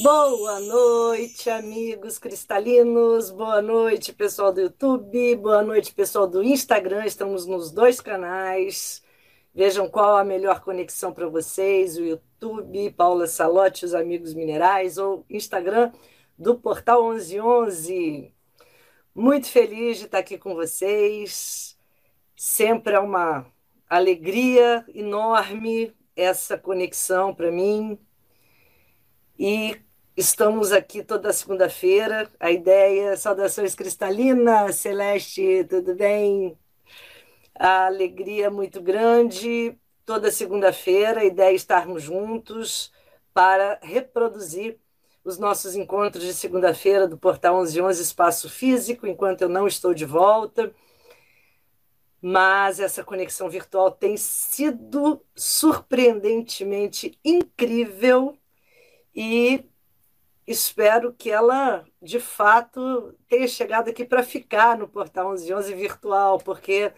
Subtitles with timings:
[0.00, 3.30] Boa noite, amigos cristalinos.
[3.30, 5.34] Boa noite, pessoal do YouTube.
[5.36, 7.04] Boa noite, pessoal do Instagram.
[7.04, 9.02] Estamos nos dois canais.
[9.52, 15.26] Vejam qual a melhor conexão para vocês: o YouTube, Paula Salote, os Amigos Minerais, ou
[15.28, 15.90] Instagram
[16.38, 18.32] do Portal 1111.
[19.12, 21.76] Muito feliz de estar aqui com vocês.
[22.36, 23.46] Sempre é uma
[23.90, 27.98] alegria enorme essa conexão para mim.
[29.36, 29.76] E
[30.18, 32.28] Estamos aqui toda segunda-feira.
[32.40, 36.58] A ideia, saudações cristalina, Celeste, tudo bem?
[37.54, 39.78] A alegria é muito grande.
[40.04, 42.92] Toda segunda-feira, a ideia é estarmos juntos
[43.32, 44.80] para reproduzir
[45.24, 50.04] os nossos encontros de segunda-feira do Portal 1111 Espaço Físico, enquanto eu não estou de
[50.04, 50.74] volta.
[52.20, 58.36] Mas essa conexão virtual tem sido surpreendentemente incrível
[59.14, 59.67] e
[60.50, 66.92] espero que ela, de fato, tenha chegado aqui para ficar no Portal 1111 virtual, porque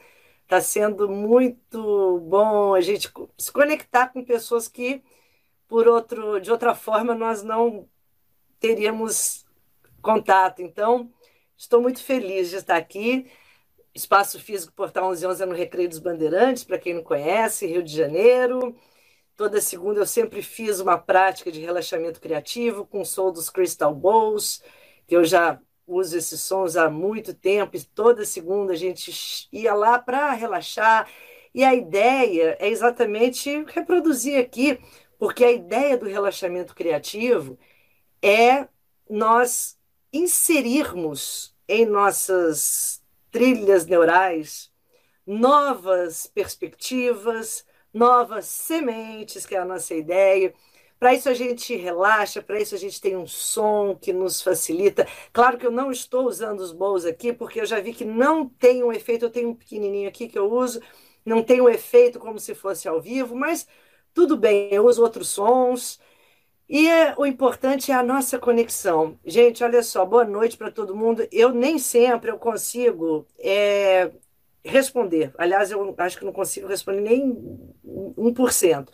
[0.44, 5.02] está sendo muito bom a gente se conectar com pessoas que,
[5.68, 7.88] por outro, de outra forma, nós não
[8.60, 9.46] teríamos
[10.02, 10.62] contato.
[10.62, 11.12] Então,
[11.56, 13.30] estou muito feliz de estar aqui.
[13.94, 17.94] Espaço Físico Portal 1111 é no Recreio dos Bandeirantes, para quem não conhece, Rio de
[17.94, 18.76] Janeiro.
[19.40, 23.94] Toda segunda eu sempre fiz uma prática de relaxamento criativo com o som dos Crystal
[23.94, 24.62] Bowls,
[25.06, 29.72] que eu já uso esses sons há muito tempo, e toda segunda a gente ia
[29.72, 31.08] lá para relaxar.
[31.54, 34.78] E a ideia é exatamente reproduzir aqui,
[35.18, 37.58] porque a ideia do relaxamento criativo
[38.20, 38.68] é
[39.08, 39.78] nós
[40.12, 44.70] inserirmos em nossas trilhas neurais
[45.26, 50.52] novas perspectivas, novas sementes, que é a nossa ideia.
[50.98, 55.06] Para isso a gente relaxa, para isso a gente tem um som que nos facilita.
[55.32, 58.48] Claro que eu não estou usando os bowls aqui, porque eu já vi que não
[58.48, 59.24] tem um efeito.
[59.24, 60.80] Eu tenho um pequenininho aqui que eu uso,
[61.24, 63.66] não tem um efeito como se fosse ao vivo, mas
[64.12, 65.98] tudo bem, eu uso outros sons.
[66.68, 69.18] E é, o importante é a nossa conexão.
[69.26, 71.26] Gente, olha só, boa noite para todo mundo.
[71.32, 74.12] Eu nem sempre eu consigo é,
[74.64, 75.32] responder.
[75.38, 77.36] Aliás, eu acho que não consigo responder nem
[78.16, 78.90] 1%.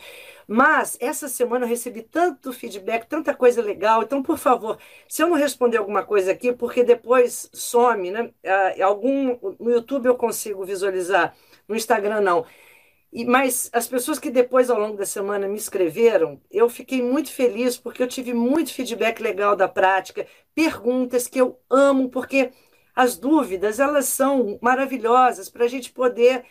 [0.48, 4.02] Mas essa semana eu recebi tanto feedback, tanta coisa legal.
[4.02, 4.78] Então, por favor,
[5.08, 8.30] se eu não responder alguma coisa aqui, porque depois some, né?
[8.44, 11.34] Ah, algum no YouTube eu consigo visualizar,
[11.68, 12.46] no Instagram não.
[13.12, 17.32] E, mas as pessoas que depois, ao longo da semana, me escreveram, eu fiquei muito
[17.32, 22.52] feliz porque eu tive muito feedback legal da prática, perguntas que eu amo, porque
[22.96, 26.44] as dúvidas, elas são maravilhosas para a gente poder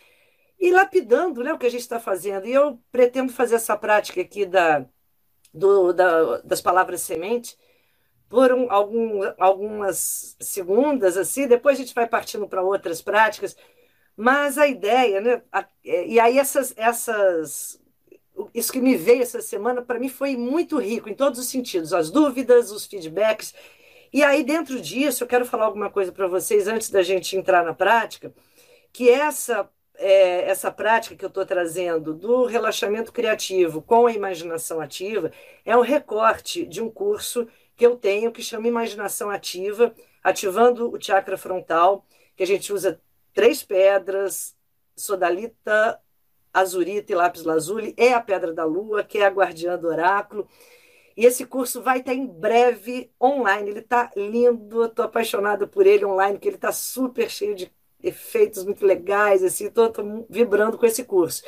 [0.60, 2.46] ir lapidando né, o que a gente está fazendo.
[2.46, 4.86] E eu pretendo fazer essa prática aqui da,
[5.52, 7.58] do, da, das palavras semente
[8.28, 13.56] por um, algum, algumas segundas, assim, depois a gente vai partindo para outras práticas.
[14.16, 15.42] Mas a ideia, né?
[15.52, 17.80] A, é, e aí essas, essas
[18.54, 21.92] isso que me veio essa semana para mim foi muito rico em todos os sentidos,
[21.92, 23.54] as dúvidas, os feedbacks
[24.12, 27.64] e aí, dentro disso, eu quero falar alguma coisa para vocês antes da gente entrar
[27.64, 28.32] na prática,
[28.92, 34.80] que essa, é, essa prática que eu estou trazendo do relaxamento criativo com a imaginação
[34.80, 35.30] ativa
[35.64, 37.46] é um recorte de um curso
[37.76, 43.00] que eu tenho que chama Imaginação Ativa, ativando o chakra frontal, que a gente usa
[43.34, 44.56] três pedras,
[44.96, 46.00] sodalita,
[46.52, 50.48] azurita e lápis lazuli, é a pedra da lua, que é a guardiã do oráculo.
[51.16, 53.70] E esse curso vai estar em breve online.
[53.70, 57.72] Ele está lindo, estou apaixonada por ele online, que ele está super cheio de
[58.02, 59.92] efeitos muito legais, assim, estou
[60.28, 61.42] vibrando com esse curso.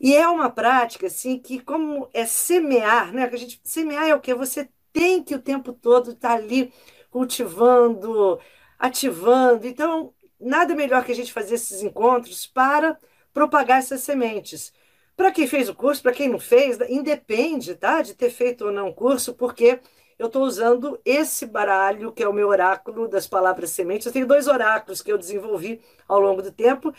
[0.00, 3.24] E é uma prática assim que, como é semear, né?
[3.24, 6.72] A gente semear é o que você tem que o tempo todo estar tá ali
[7.10, 8.38] cultivando,
[8.78, 9.66] ativando.
[9.66, 12.98] Então, nada melhor que a gente fazer esses encontros para
[13.32, 14.72] propagar essas sementes.
[15.20, 18.72] Para quem fez o curso, para quem não fez, independe tá, de ter feito ou
[18.72, 19.78] não o curso, porque
[20.18, 24.06] eu estou usando esse baralho, que é o meu oráculo das palavras sementes.
[24.06, 25.78] Eu tenho dois oráculos que eu desenvolvi
[26.08, 26.90] ao longo do tempo,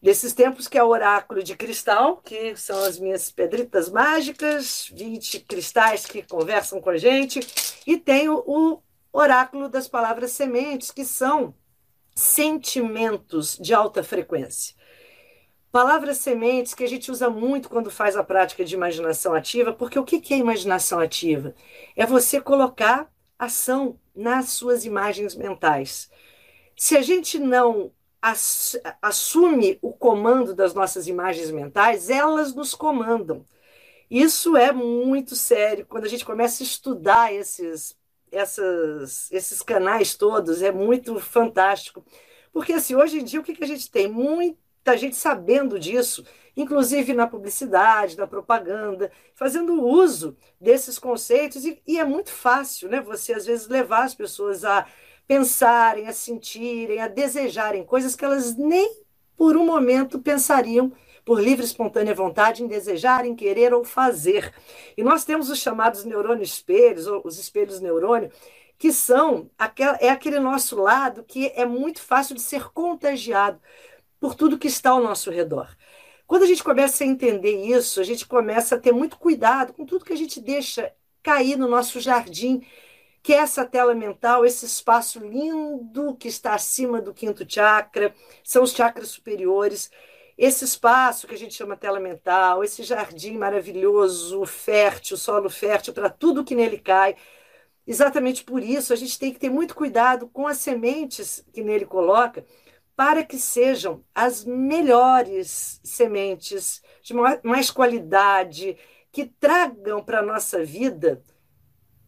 [0.00, 5.40] desses tempos, que é o oráculo de cristal, que são as minhas pedritas mágicas, 20
[5.40, 7.40] cristais que conversam com a gente,
[7.86, 8.80] e tenho o
[9.12, 11.54] oráculo das palavras sementes, que são
[12.14, 14.74] sentimentos de alta frequência.
[15.76, 19.98] Palavras sementes que a gente usa muito quando faz a prática de imaginação ativa, porque
[19.98, 21.54] o que é imaginação ativa?
[21.94, 26.10] É você colocar ação nas suas imagens mentais.
[26.74, 27.92] Se a gente não
[29.02, 33.44] assume o comando das nossas imagens mentais, elas nos comandam.
[34.10, 35.84] Isso é muito sério.
[35.84, 37.94] Quando a gente começa a estudar esses,
[38.32, 42.02] essas, esses canais todos, é muito fantástico.
[42.50, 44.08] Porque assim, hoje em dia, o que, que a gente tem?
[44.08, 46.24] Muito muita gente sabendo disso,
[46.56, 53.00] inclusive na publicidade, na propaganda, fazendo uso desses conceitos, e, e, é muito fácil, né?
[53.00, 54.86] Você às vezes levar as pessoas a
[55.26, 59.02] pensarem, a sentirem, a desejarem coisas que elas nem
[59.36, 60.92] por um momento pensariam
[61.24, 64.54] por livre e espontânea vontade em desejar, em querer ou fazer.
[64.96, 68.30] E nós temos os chamados neurônios espelhos, ou os espelhos neurônio,
[68.78, 69.50] que são
[69.98, 73.58] é aquele nosso lado que é muito fácil de ser contagiado
[74.20, 75.68] por tudo que está ao nosso redor.
[76.26, 79.86] Quando a gente começa a entender isso, a gente começa a ter muito cuidado com
[79.86, 80.92] tudo que a gente deixa
[81.22, 82.64] cair no nosso jardim,
[83.22, 88.14] que é essa tela mental, esse espaço lindo que está acima do quinto chakra,
[88.44, 89.90] são os chakras superiores.
[90.38, 96.10] Esse espaço que a gente chama tela mental, esse jardim maravilhoso, fértil, solo fértil para
[96.10, 97.16] tudo que nele cai.
[97.86, 101.86] Exatamente por isso, a gente tem que ter muito cuidado com as sementes que nele
[101.86, 102.44] coloca,
[102.96, 107.14] para que sejam as melhores sementes, de
[107.44, 108.76] mais qualidade,
[109.12, 111.22] que tragam para a nossa vida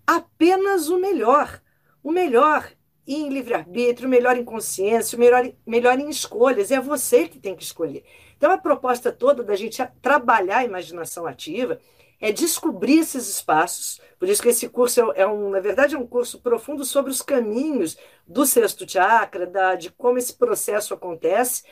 [0.07, 1.63] apenas o melhor.
[2.03, 2.73] O melhor
[3.07, 6.71] em livre-arbítrio, o melhor em consciência, o melhor, melhor em escolhas.
[6.71, 8.05] É você que tem que escolher.
[8.37, 11.79] Então, a proposta toda da gente trabalhar a imaginação ativa
[12.21, 14.01] é descobrir esses espaços.
[14.19, 17.11] Por isso que esse curso é, é, um, na verdade, é um curso profundo sobre
[17.11, 21.63] os caminhos do sexto chakra, da, de como esse processo acontece.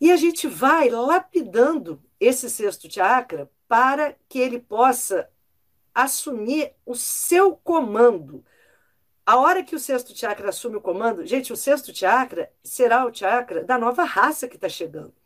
[0.00, 5.28] E a gente vai lapidando esse sexto chakra para que ele possa
[5.94, 8.44] assumir o seu comando.
[9.26, 13.12] A hora que o sexto chakra assume o comando, gente, o sexto chakra será o
[13.12, 15.17] chakra da nova raça que está chegando.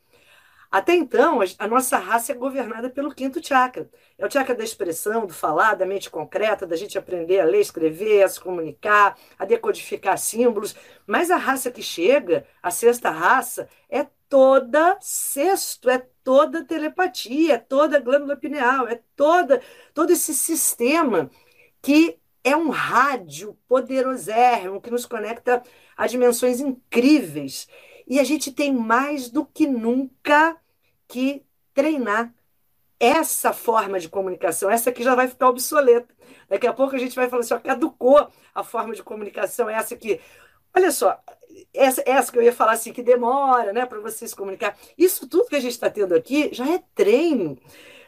[0.72, 3.90] Até então, a nossa raça é governada pelo quinto chakra.
[4.16, 7.60] É o chakra da expressão, do falar, da mente concreta, da gente aprender a ler,
[7.60, 10.74] escrever, a se comunicar, a decodificar símbolos.
[11.06, 17.58] Mas a raça que chega, a sexta raça, é toda sexto, é toda telepatia, é
[17.58, 19.60] toda glândula pineal, é toda
[19.92, 21.30] todo esse sistema
[21.82, 25.62] que é um rádio poderosérrimo que nos conecta
[25.94, 27.68] a dimensões incríveis.
[28.08, 30.56] E a gente tem mais do que nunca
[31.12, 31.44] que
[31.74, 32.34] treinar
[32.98, 36.14] essa forma de comunicação, essa que já vai ficar obsoleta.
[36.48, 39.94] Daqui a pouco a gente vai falar assim, ó, caducou a forma de comunicação, essa
[39.94, 40.20] que.
[40.74, 41.20] Olha só,
[41.74, 44.78] essa, essa que eu ia falar assim, que demora né, para você se comunicar.
[44.96, 47.58] Isso tudo que a gente está tendo aqui já é treino.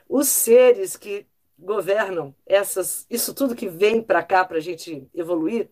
[0.08, 1.26] Os seres que
[1.58, 5.68] governam essas, isso tudo que vem para cá para a gente evoluir,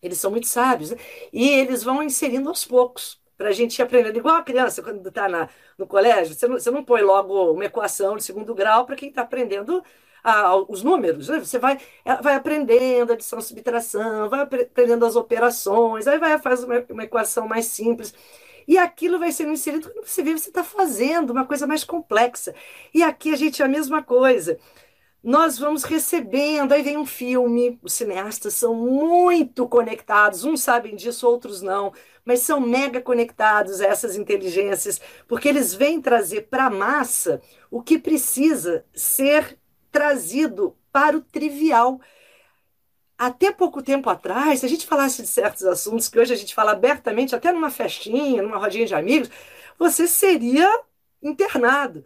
[0.00, 0.92] eles são muito sábios.
[0.92, 0.96] Né?
[1.30, 4.18] E eles vão inserindo aos poucos para a gente ir aprendendo.
[4.18, 5.48] Igual a criança, quando está
[5.78, 9.08] no colégio, você não, você não põe logo uma equação de segundo grau para quem
[9.08, 9.82] está aprendendo
[10.22, 11.30] a, os números.
[11.30, 11.38] Né?
[11.38, 16.84] Você vai, é, vai aprendendo adição, subtração, vai aprendendo as operações, aí vai fazer uma,
[16.90, 18.12] uma equação mais simples.
[18.68, 22.54] E aquilo vai sendo inserido quando você vê, você está fazendo uma coisa mais complexa.
[22.92, 24.58] E aqui a gente é a mesma coisa
[25.22, 31.28] nós vamos recebendo, aí vem um filme, os cineastas são muito conectados, uns sabem disso,
[31.28, 31.92] outros não,
[32.24, 37.82] mas são mega conectados a essas inteligências, porque eles vêm trazer para a massa o
[37.82, 39.58] que precisa ser
[39.92, 42.00] trazido para o trivial.
[43.18, 46.54] Até pouco tempo atrás, se a gente falasse de certos assuntos que hoje a gente
[46.54, 49.30] fala abertamente, até numa festinha, numa rodinha de amigos,
[49.78, 50.66] você seria
[51.22, 52.02] internado.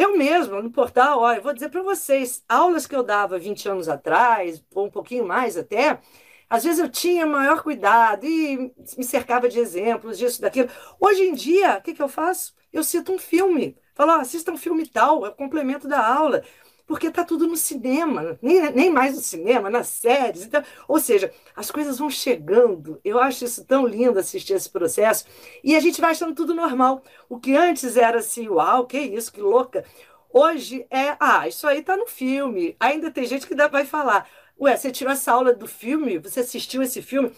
[0.00, 3.86] Eu mesma, no portal, olha, vou dizer para vocês, aulas que eu dava 20 anos
[3.86, 6.00] atrás, ou um pouquinho mais até,
[6.48, 10.70] às vezes eu tinha maior cuidado e me cercava de exemplos disso, daquilo.
[10.98, 12.54] Hoje em dia, o que, que eu faço?
[12.72, 13.76] Eu cito um filme.
[13.94, 16.42] Falo, assista um filme tal, é o complemento da aula
[16.90, 20.42] porque está tudo no cinema, nem, nem mais no cinema, nas séries.
[20.44, 23.00] Então, ou seja, as coisas vão chegando.
[23.04, 25.24] Eu acho isso tão lindo assistir esse processo.
[25.62, 27.04] E a gente vai achando tudo normal.
[27.28, 29.84] O que antes era assim, uau, que isso, que louca.
[30.32, 32.74] Hoje é, ah, isso aí está no filme.
[32.80, 34.28] Ainda tem gente que vai falar,
[34.60, 36.18] ué, você tirou essa aula do filme?
[36.18, 37.30] Você assistiu esse filme?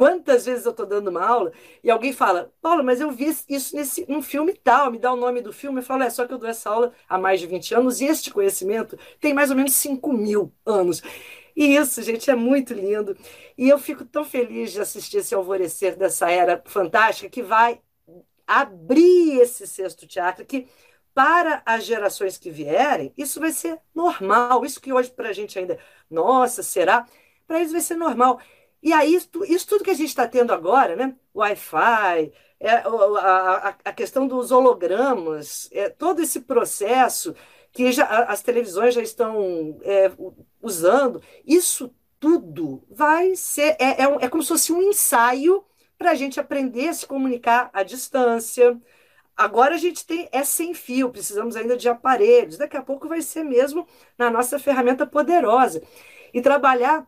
[0.00, 1.52] Quantas vezes eu estou dando uma aula
[1.84, 5.16] e alguém fala, Paulo, mas eu vi isso nesse, num filme tal, me dá o
[5.16, 5.80] nome do filme.
[5.80, 8.06] Eu falo, é só que eu dou essa aula há mais de 20 anos e
[8.06, 11.02] este conhecimento tem mais ou menos 5 mil anos.
[11.54, 13.14] E isso, gente, é muito lindo.
[13.58, 17.78] E eu fico tão feliz de assistir esse alvorecer dessa era fantástica que vai
[18.46, 20.66] abrir esse sexto teatro, que
[21.12, 24.64] para as gerações que vierem, isso vai ser normal.
[24.64, 25.78] Isso que hoje para a gente ainda,
[26.10, 27.06] nossa, será?
[27.46, 28.40] Para eles vai ser normal.
[28.82, 31.14] E aí, isso, isso tudo que a gente está tendo agora, né?
[31.34, 37.34] Wi-Fi, é, a, a, questão dos hologramas, é, todo esse processo
[37.72, 40.10] que já, as televisões já estão é,
[40.60, 43.76] usando, isso tudo vai ser.
[43.78, 45.64] É, é, é como se fosse um ensaio
[45.98, 48.78] para a gente aprender a se comunicar à distância.
[49.36, 52.58] Agora a gente tem é sem fio, precisamos ainda de aparelhos.
[52.58, 53.86] Daqui a pouco vai ser mesmo
[54.18, 55.82] na nossa ferramenta poderosa.
[56.32, 57.06] E trabalhar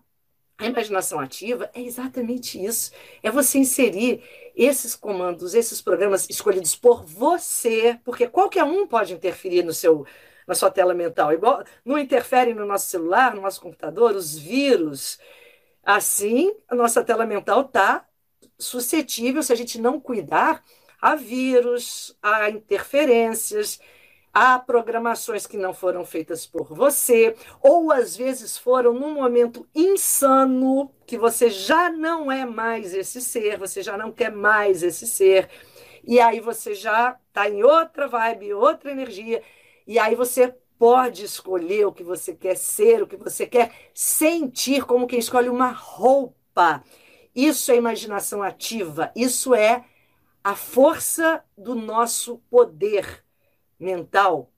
[0.58, 2.92] a imaginação ativa é exatamente isso.
[3.22, 4.22] É você inserir
[4.54, 10.06] esses comandos, esses programas escolhidos por você, porque qualquer um pode interferir no seu
[10.46, 11.32] na sua tela mental.
[11.32, 15.18] Igual não interfere no nosso celular, no nosso computador, os vírus.
[15.82, 18.06] Assim, a nossa tela mental está
[18.58, 20.62] suscetível, se a gente não cuidar,
[21.00, 23.80] a vírus, a interferências,
[24.32, 30.90] a programações que não foram feitas por você, ou às vezes foram num momento insano,
[31.06, 35.50] que você já não é mais esse ser, você já não quer mais esse ser,
[36.02, 39.42] e aí você já está em outra vibe, outra energia,
[39.86, 44.84] e aí você pode escolher o que você quer ser, o que você quer sentir,
[44.84, 46.82] como quem escolhe uma roupa.
[47.36, 49.84] Isso é imaginação ativa, isso é
[50.42, 53.21] a força do nosso poder
[53.82, 54.50] mental,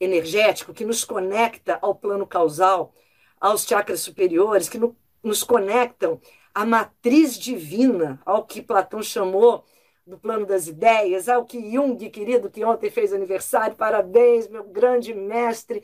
[0.00, 2.94] energético, que nos conecta ao plano causal,
[3.40, 6.20] aos chakras superiores, que no, nos conectam
[6.54, 9.64] à matriz divina, ao que Platão chamou
[10.06, 15.14] do plano das ideias, ao que Jung, querido, que ontem fez aniversário, parabéns, meu grande
[15.14, 15.82] mestre,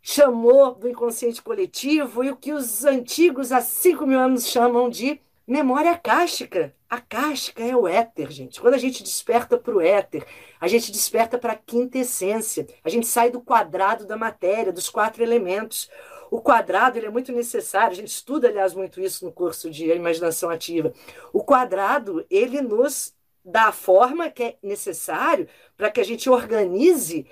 [0.00, 5.20] chamou do inconsciente coletivo e o que os antigos há 5 mil anos chamam de
[5.46, 6.74] memória acástica.
[6.88, 8.60] A cástica é o éter, gente.
[8.60, 10.26] Quando a gente desperta para o éter,
[10.60, 12.66] a gente desperta para a quinta essência.
[12.84, 15.88] A gente sai do quadrado da matéria, dos quatro elementos.
[16.30, 19.90] O quadrado ele é muito necessário, a gente estuda, aliás, muito isso no curso de
[19.92, 20.92] imaginação ativa.
[21.32, 27.26] O quadrado, ele nos dá a forma que é necessário para que a gente organize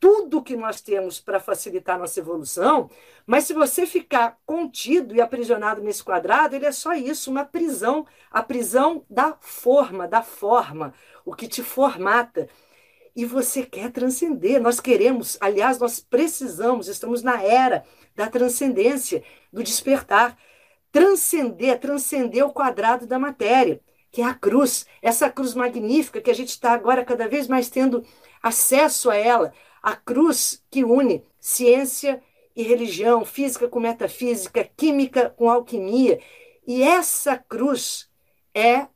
[0.00, 2.90] tudo que nós temos para facilitar nossa evolução,
[3.26, 8.06] mas se você ficar contido e aprisionado nesse quadrado, ele é só isso, uma prisão,
[8.30, 12.48] a prisão da forma, da forma, o que te formata.
[13.14, 17.84] E você quer transcender, nós queremos, aliás, nós precisamos, estamos na era
[18.16, 20.36] da transcendência, do despertar.
[20.90, 23.80] Transcender, transcender o quadrado da matéria,
[24.10, 27.68] que é a cruz, essa cruz magnífica que a gente está agora cada vez mais
[27.68, 28.04] tendo
[28.42, 32.22] acesso a ela, a cruz que une ciência
[32.54, 36.20] e religião, física com metafísica, química com alquimia.
[36.66, 38.08] E essa cruz
[38.54, 38.86] é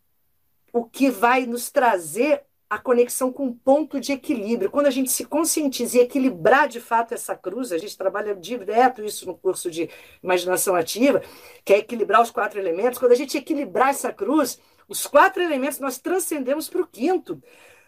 [0.73, 4.71] o que vai nos trazer a conexão com um ponto de equilíbrio.
[4.71, 9.05] Quando a gente se conscientiza e equilibrar de fato essa cruz, a gente trabalha direto
[9.05, 9.88] isso no curso de
[10.23, 11.23] imaginação ativa,
[11.64, 12.99] que é equilibrar os quatro elementos.
[12.99, 17.41] Quando a gente equilibrar essa cruz, os quatro elementos nós transcendemos para o quinto.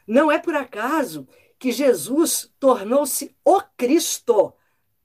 [0.06, 1.26] Não é por acaso
[1.58, 4.52] que Jesus tornou-se o Cristo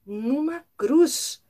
[0.04, 1.42] numa cruz.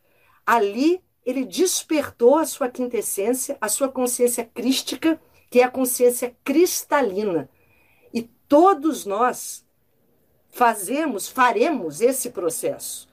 [0.46, 7.48] Ali ele despertou a sua quintessência, a sua consciência crística, que é a consciência cristalina.
[8.12, 9.64] E todos nós
[10.50, 13.08] fazemos, faremos esse processo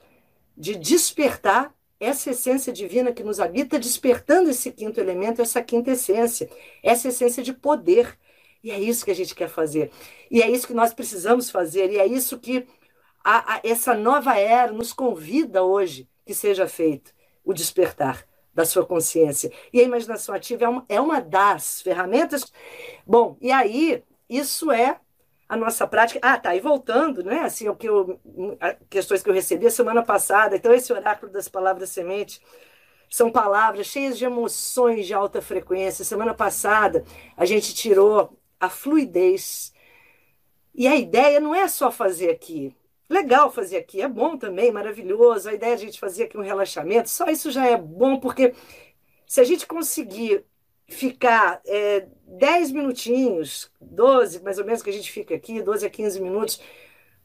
[0.58, 6.50] de despertar essa essência divina que nos habita, despertando esse quinto elemento, essa quinta essência,
[6.82, 8.18] essa essência de poder
[8.64, 9.92] e é isso que a gente quer fazer.
[10.30, 11.92] E é isso que nós precisamos fazer.
[11.92, 12.68] E é isso que
[13.24, 17.14] a, a, essa nova era nos convida hoje que seja feito
[17.44, 19.52] o despertar da sua consciência.
[19.72, 22.52] E a imaginação ativa é uma, é uma das ferramentas.
[23.06, 25.00] Bom, e aí, isso é
[25.48, 26.20] a nossa prática.
[26.22, 26.56] Ah, tá.
[26.56, 27.40] E voltando, né?
[27.42, 28.20] Assim, o que eu,
[28.90, 30.56] questões que eu recebi a semana passada.
[30.56, 32.42] Então, esse oráculo das palavras semente
[33.10, 36.06] são palavras cheias de emoções de alta frequência.
[36.06, 37.04] Semana passada,
[37.36, 39.74] a gente tirou a fluidez.
[40.74, 42.76] E a ideia não é só fazer aqui.
[43.10, 45.50] Legal fazer aqui, é bom também, maravilhoso.
[45.50, 48.54] A ideia é a gente fazer aqui um relaxamento, só isso já é bom, porque
[49.26, 50.46] se a gente conseguir
[50.88, 55.90] ficar é, 10 minutinhos, 12 mais ou menos que a gente fica aqui, 12 a
[55.90, 56.62] 15 minutos,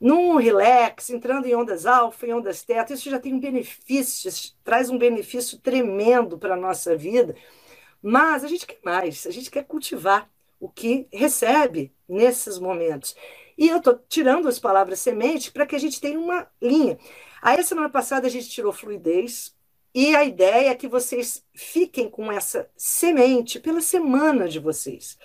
[0.01, 4.31] num relax, entrando em ondas alfa, em ondas teta, isso já tem um benefício,
[4.63, 7.35] traz um benefício tremendo para a nossa vida.
[8.03, 10.31] Mas a gente quer mais, a gente quer cultivar
[10.65, 13.15] o que recebe nesses momentos.
[13.57, 16.99] E eu estou tirando as palavras semente para que a gente tenha uma linha.
[17.43, 19.55] Aí, semana passada, a gente tirou fluidez,
[19.95, 25.19] E a ideia é que vocês fiquem com essa semente pela semana de vocês.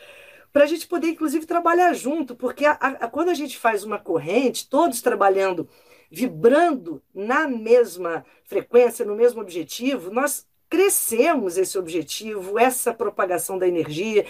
[0.52, 3.98] Para a gente poder, inclusive, trabalhar junto, porque a, a, quando a gente faz uma
[3.98, 5.70] corrente, todos trabalhando,
[6.12, 14.26] vibrando na mesma frequência, no mesmo objetivo, nós crescemos esse objetivo, essa propagação da energia.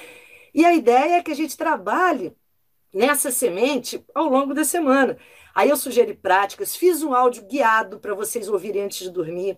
[0.54, 2.36] E a ideia é que a gente trabalhe
[2.94, 5.18] nessa semente ao longo da semana.
[5.54, 9.58] Aí eu sugeri práticas, fiz um áudio guiado para vocês ouvirem antes de dormir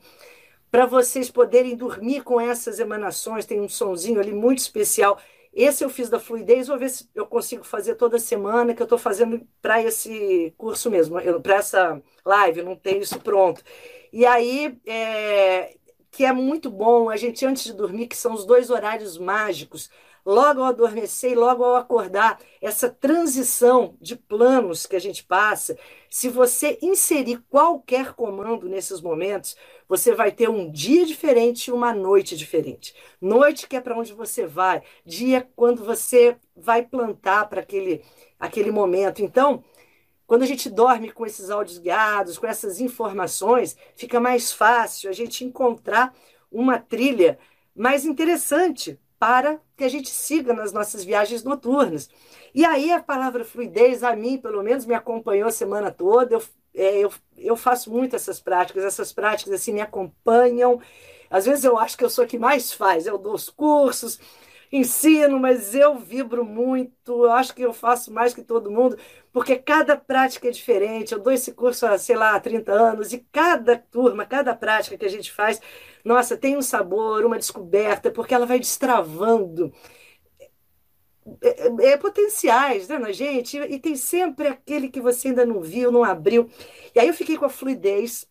[0.71, 3.45] para vocês poderem dormir com essas emanações.
[3.45, 5.19] Tem um sonzinho ali muito especial.
[5.53, 8.85] Esse eu fiz da fluidez, vou ver se eu consigo fazer toda semana, que eu
[8.85, 13.61] estou fazendo para esse curso mesmo, para essa live, não tenho isso pronto.
[14.13, 15.75] E aí, é,
[16.09, 19.89] que é muito bom, a gente antes de dormir, que são os dois horários mágicos,
[20.25, 25.77] logo ao adormecer e logo ao acordar, essa transição de planos que a gente passa,
[26.09, 29.55] se você inserir qualquer comando nesses momentos,
[29.87, 32.95] você vai ter um dia diferente e uma noite diferente.
[33.19, 38.03] Noite que é para onde você vai, dia quando você vai plantar para aquele,
[38.39, 39.21] aquele momento.
[39.21, 39.63] Então,
[40.27, 45.13] quando a gente dorme com esses áudios guiados, com essas informações, fica mais fácil a
[45.13, 46.15] gente encontrar
[46.49, 47.37] uma trilha
[47.75, 52.09] mais interessante para que a gente siga nas nossas viagens noturnas.
[52.55, 56.33] E aí a palavra fluidez, a mim, pelo menos, me acompanhou a semana toda.
[56.33, 60.81] Eu, é, eu, eu faço muito essas práticas, essas práticas assim me acompanham.
[61.29, 64.19] Às vezes eu acho que eu sou a que mais faz, eu dou os cursos,
[64.71, 68.97] ensino, mas eu vibro muito, eu acho que eu faço mais que todo mundo,
[69.31, 71.13] porque cada prática é diferente.
[71.13, 74.97] Eu dou esse curso há, sei lá, há 30 anos, e cada turma, cada prática
[74.97, 75.61] que a gente faz,
[76.03, 79.71] nossa, tem um sabor, uma descoberta, porque ela vai destravando
[81.41, 85.61] é, é, é, potenciais né, na gente, e tem sempre aquele que você ainda não
[85.61, 86.49] viu, não abriu.
[86.95, 88.27] E aí eu fiquei com a fluidez.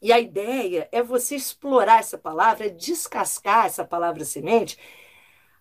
[0.00, 4.78] E a ideia é você explorar essa palavra, descascar essa palavra semente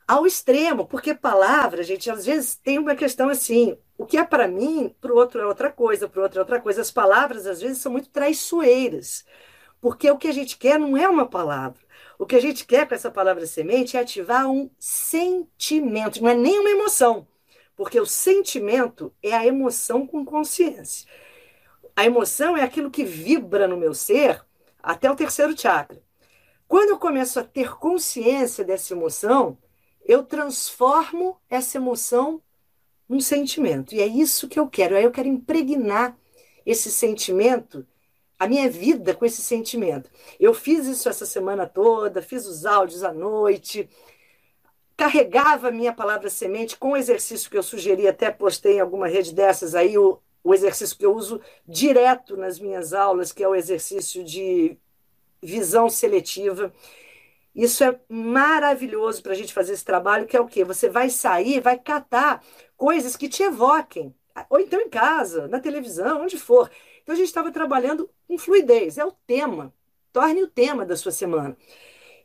[0.08, 4.48] ao extremo, porque palavra, gente, às vezes tem uma questão assim, o que é para
[4.48, 6.82] mim, para o outro é outra coisa, para o outro é outra coisa.
[6.82, 9.26] As palavras, às vezes, são muito traiçoeiras,
[9.80, 11.80] porque o que a gente quer não é uma palavra.
[12.20, 16.36] O que a gente quer com essa palavra semente é ativar um sentimento, não é
[16.36, 17.28] nem uma emoção,
[17.76, 21.08] porque o sentimento é a emoção com consciência.
[21.96, 24.44] A emoção é aquilo que vibra no meu ser
[24.82, 26.02] até o terceiro chakra.
[26.68, 29.58] Quando eu começo a ter consciência dessa emoção,
[30.06, 32.42] eu transformo essa emoção
[33.08, 33.96] num sentimento.
[33.96, 34.96] E é isso que eu quero.
[34.96, 36.18] Aí eu quero impregnar
[36.66, 37.88] esse sentimento,
[38.40, 40.10] a minha vida com esse sentimento.
[40.40, 43.90] Eu fiz isso essa semana toda, fiz os áudios à noite,
[44.96, 49.08] carregava a minha palavra semente com o exercício que eu sugeri, até postei em alguma
[49.08, 53.48] rede dessas aí, o, o exercício que eu uso direto nas minhas aulas, que é
[53.48, 54.78] o exercício de
[55.42, 56.74] visão seletiva.
[57.54, 60.64] Isso é maravilhoso para a gente fazer esse trabalho, que é o quê?
[60.64, 62.44] Você vai sair, vai catar
[62.76, 64.14] coisas que te evoquem,
[64.50, 66.70] ou então em casa, na televisão, onde for.
[67.08, 69.74] Então a gente estava trabalhando com fluidez, é o tema.
[70.12, 71.56] Torne o tema da sua semana.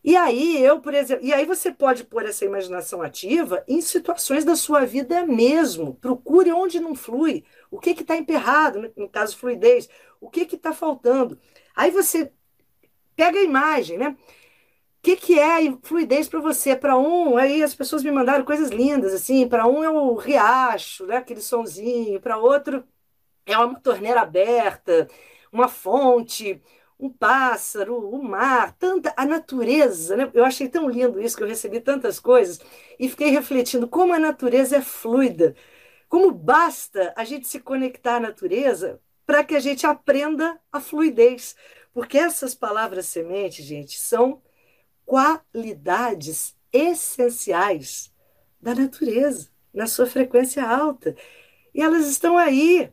[0.02, 4.44] E aí eu, por exemplo, e aí você pode pôr essa imaginação ativa em situações
[4.44, 5.94] da sua vida mesmo.
[6.00, 9.88] Procure onde não flui, o que está emperrado, no caso fluidez,
[10.20, 11.38] o que está faltando.
[11.76, 12.32] Aí você
[13.14, 14.16] pega a imagem, né?
[15.02, 16.76] que, que é fluidez para você?
[16.76, 19.48] Para um, aí as pessoas me mandaram coisas lindas, assim.
[19.48, 21.16] Para um é o riacho, né?
[21.16, 22.20] aquele sonzinho.
[22.20, 22.84] Para outro
[23.46, 25.08] é uma torneira aberta,
[25.52, 26.60] uma fonte,
[26.98, 30.30] um pássaro, o mar, tanta a natureza, né?
[30.34, 32.60] Eu achei tão lindo isso que eu recebi tantas coisas
[32.98, 35.54] e fiquei refletindo como a natureza é fluida,
[36.08, 41.56] como basta a gente se conectar à natureza para que a gente aprenda a fluidez,
[41.92, 44.42] porque essas palavras sementes, gente, são
[45.04, 48.12] qualidades essenciais
[48.60, 51.16] da natureza, na sua frequência alta.
[51.74, 52.92] E elas estão aí.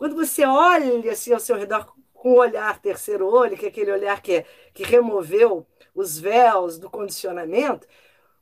[0.00, 3.92] Quando você olha assim ao seu redor com o olhar terceiro olho, que é aquele
[3.92, 7.86] olhar que, é, que removeu os véus do condicionamento,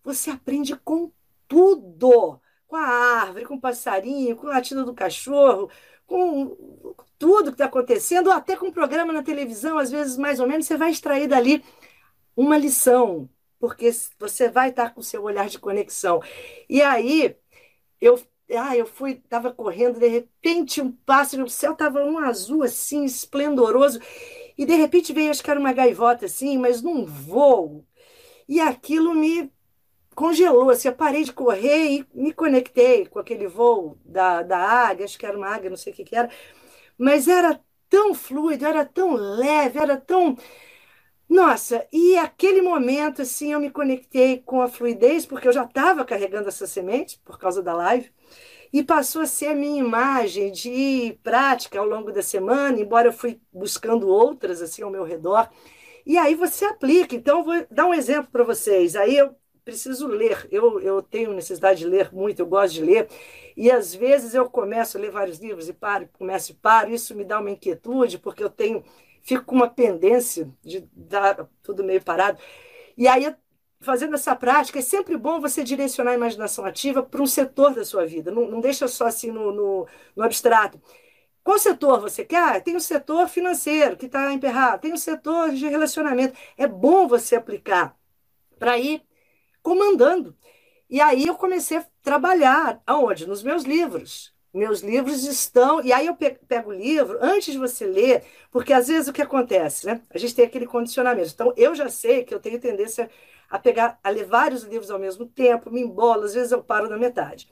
[0.04, 1.10] você aprende com
[1.48, 2.40] tudo.
[2.68, 5.68] Com a árvore, com o passarinho, com a latido do cachorro,
[6.06, 10.38] com tudo que está acontecendo, ou até com o programa na televisão, às vezes mais
[10.38, 11.64] ou menos, você vai extrair dali
[12.36, 16.22] uma lição, porque você vai estar com o seu olhar de conexão.
[16.68, 17.36] E aí,
[18.00, 18.16] eu
[18.56, 23.04] ah, eu fui, estava correndo, de repente um pássaro, o céu estava um azul assim,
[23.04, 24.00] esplendoroso,
[24.56, 27.84] e de repente veio, acho que era uma gaivota assim, mas num voo,
[28.48, 29.52] e aquilo me
[30.14, 35.04] congelou, assim, eu parei de correr e me conectei com aquele voo da, da águia,
[35.06, 36.30] acho que era uma águia, não sei o que, que era,
[36.98, 40.36] mas era tão fluido, era tão leve, era tão
[41.28, 46.04] Nossa, e aquele momento, assim, eu me conectei com a fluidez, porque eu já estava
[46.04, 48.10] carregando essa semente por causa da live,
[48.72, 53.12] e passou a ser a minha imagem de prática ao longo da semana, embora eu
[53.12, 55.48] fui buscando outras, assim, ao meu redor.
[56.06, 57.14] E aí você aplica.
[57.14, 58.96] Então, vou dar um exemplo para vocês.
[58.96, 60.48] Aí eu preciso ler.
[60.50, 63.08] Eu, eu tenho necessidade de ler muito, eu gosto de ler.
[63.56, 66.90] E às vezes eu começo a ler vários livros e paro, começo e paro.
[66.90, 68.82] Isso me dá uma inquietude, porque eu tenho
[69.22, 72.38] fico com uma pendência de dar tudo meio parado.
[72.96, 73.34] E aí,
[73.80, 77.84] fazendo essa prática, é sempre bom você direcionar a imaginação ativa para um setor da
[77.84, 78.30] sua vida.
[78.30, 80.80] Não, não deixa só assim no, no, no abstrato.
[81.42, 82.56] Qual setor você quer?
[82.56, 86.36] Ah, tem o setor financeiro, que está emperrado, tem o setor de relacionamento.
[86.56, 87.96] É bom você aplicar
[88.58, 89.02] para ir
[89.62, 90.36] comandando.
[90.90, 93.26] E aí eu comecei a trabalhar aonde?
[93.26, 94.34] Nos meus livros.
[94.52, 95.82] Meus livros estão.
[95.82, 99.22] E aí eu pego o livro antes de você ler, porque às vezes o que
[99.22, 100.02] acontece, né?
[100.10, 101.30] A gente tem aquele condicionamento.
[101.32, 103.10] Então eu já sei que eu tenho tendência
[103.48, 106.88] a pegar, a ler vários livros ao mesmo tempo, me embolo, às vezes eu paro
[106.88, 107.48] na metade.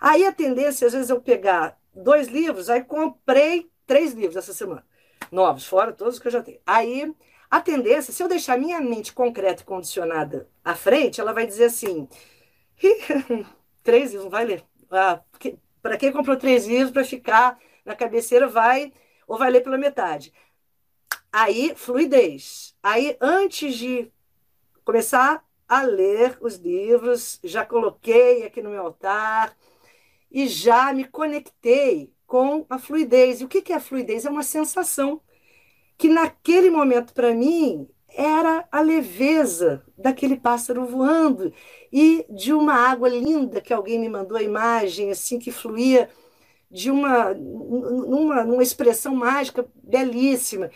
[0.00, 4.84] Aí a tendência, às vezes, eu pegar dois livros, aí comprei três livros essa semana,
[5.32, 6.60] novos, fora todos que eu já tenho.
[6.66, 7.12] Aí
[7.50, 11.64] a tendência, se eu deixar minha mente concreta e condicionada à frente, ela vai dizer
[11.64, 12.08] assim:
[13.82, 14.64] três livros, não vai ler.
[14.90, 15.20] Ah,
[15.82, 18.92] para quem comprou três livros para ficar na cabeceira, vai
[19.26, 20.32] ou vai ler pela metade.
[21.32, 22.74] Aí, fluidez.
[22.82, 24.10] Aí, antes de
[24.88, 29.54] começar a ler os livros, já coloquei aqui no meu altar
[30.32, 33.42] e já me conectei com a fluidez.
[33.42, 34.24] E o que é a fluidez?
[34.24, 35.20] É uma sensação
[35.98, 41.52] que naquele momento para mim era a leveza daquele pássaro voando
[41.92, 46.08] e de uma água linda que alguém me mandou a imagem assim que fluía
[46.70, 50.70] de uma numa, numa expressão mágica belíssima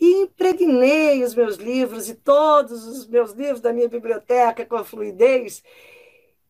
[0.00, 4.84] e impregnei os meus livros e todos os meus livros da minha biblioteca com a
[4.84, 5.62] fluidez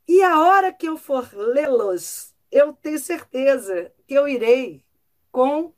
[0.09, 4.83] e a hora que eu for lê-los eu tenho certeza que eu irei
[5.31, 5.73] com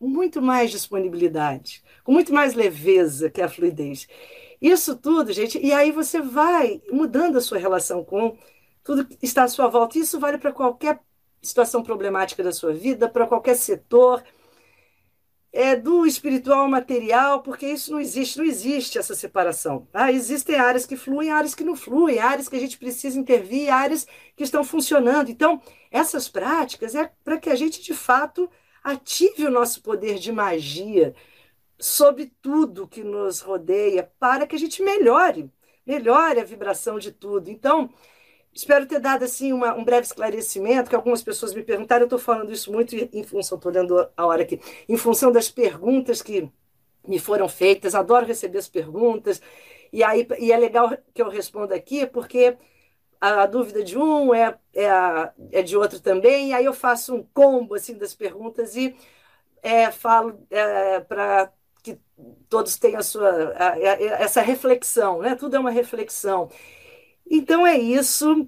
[0.00, 4.08] muito mais disponibilidade, com muito mais leveza que a fluidez.
[4.60, 8.36] Isso tudo, gente, e aí você vai mudando a sua relação com
[8.84, 9.98] tudo que está à sua volta.
[9.98, 11.00] Isso vale para qualquer
[11.40, 14.22] situação problemática da sua vida, para qualquer setor,
[15.52, 19.86] é, do espiritual ao material, porque isso não existe, não existe essa separação.
[19.92, 23.70] Ah, existem áreas que fluem, áreas que não fluem, áreas que a gente precisa intervir,
[23.70, 25.30] áreas que estão funcionando.
[25.30, 25.60] Então,
[25.90, 28.50] essas práticas é para que a gente, de fato,
[28.82, 31.14] ative o nosso poder de magia
[31.78, 35.50] sobre tudo que nos rodeia, para que a gente melhore,
[35.86, 37.50] melhore a vibração de tudo.
[37.50, 37.92] Então,
[38.54, 42.18] espero ter dado assim uma, um breve esclarecimento, que algumas pessoas me perguntaram, eu estou
[42.18, 46.50] falando isso muito em função, estou olhando a hora aqui, em função das perguntas que
[47.06, 49.40] me foram feitas, adoro receber as perguntas,
[49.92, 52.56] e, aí, e é legal que eu responda aqui, porque
[53.20, 56.74] a, a dúvida de um é, é, a, é, de outro também, e aí eu
[56.74, 58.96] faço um combo assim das perguntas e
[59.62, 61.98] é, falo é, para que
[62.48, 63.78] todos tenham a sua a,
[64.22, 65.34] essa reflexão, né?
[65.36, 66.50] Tudo é uma reflexão.
[67.34, 68.46] Então é isso,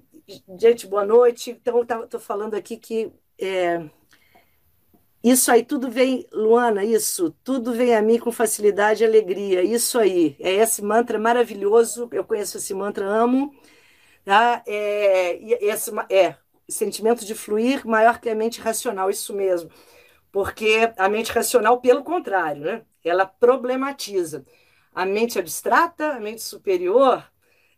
[0.59, 0.85] gente.
[0.85, 1.49] Boa noite.
[1.49, 3.89] Então estou falando aqui que é,
[5.23, 9.63] isso aí tudo vem, Luana, isso tudo vem a mim com facilidade e alegria.
[9.63, 12.07] Isso aí é esse mantra maravilhoso.
[12.11, 13.51] Eu conheço esse mantra, amo.
[14.23, 14.63] Tá?
[14.67, 16.37] É, esse, é,
[16.69, 19.71] sentimento de fluir maior que a mente racional, isso mesmo.
[20.31, 22.85] Porque a mente racional, pelo contrário, né?
[23.03, 24.45] ela problematiza.
[24.93, 27.25] A mente abstrata, a mente superior,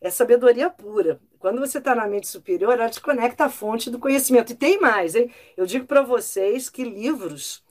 [0.00, 1.20] é sabedoria pura.
[1.38, 4.52] Quando você está na mente superior, ela te conecta à fonte do conhecimento.
[4.52, 5.30] E tem mais, hein?
[5.56, 7.64] Eu digo para vocês que livros,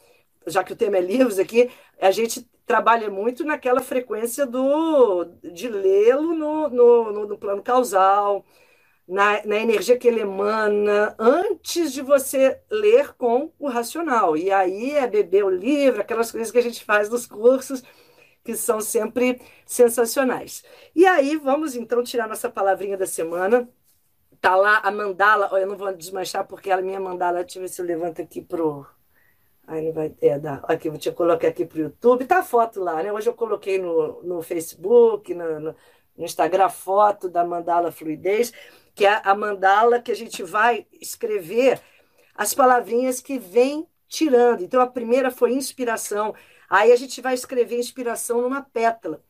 [0.45, 5.69] já que o tema é livros aqui, a gente trabalha muito naquela frequência do de
[5.69, 8.45] lê-lo no, no, no, plano causal,
[9.07, 14.35] na, na energia que ele emana, antes de você ler com o racional.
[14.35, 17.81] E aí é beber o livro, aquelas coisas que a gente faz nos cursos,
[18.47, 20.63] que são sempre sensacionais.
[20.95, 23.67] E aí vamos então tirar nossa palavrinha da semana.
[24.39, 27.69] Tá lá a mandala, eu não vou desmanchar porque a minha mandala, deixa eu ver
[27.69, 28.85] se eu levanto aqui pro
[29.67, 30.63] Aí não vai é, dar.
[30.63, 32.25] Aqui, vou te colocar aqui para o YouTube.
[32.25, 33.11] Tá a foto lá, né?
[33.11, 35.75] Hoje eu coloquei no, no Facebook, no, no
[36.17, 38.53] Instagram, a foto da mandala fluidez
[38.97, 41.79] que é a mandala que a gente vai escrever
[42.33, 44.63] as palavrinhas que vem tirando.
[44.63, 46.33] Então, a primeira foi inspiração.
[46.69, 49.21] Aí a gente vai escrever inspiração numa pétala.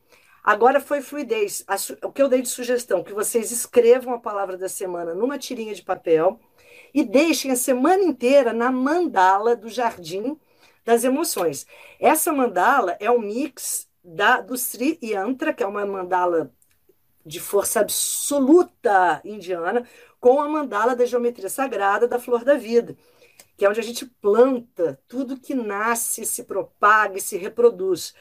[0.43, 1.65] Agora foi fluidez.
[2.03, 5.75] O que eu dei de sugestão, que vocês escrevam a palavra da semana numa tirinha
[5.75, 6.39] de papel
[6.93, 10.39] e deixem a semana inteira na mandala do jardim
[10.85, 11.67] das emoções.
[11.99, 16.49] Essa mandala é um mix da, do Sri Yantra, que é uma mandala
[17.25, 19.85] de força absoluta indiana,
[20.19, 22.95] com a mandala da geometria sagrada da flor da vida,
[23.57, 28.13] que é onde a gente planta tudo que nasce, se propaga e se reproduz.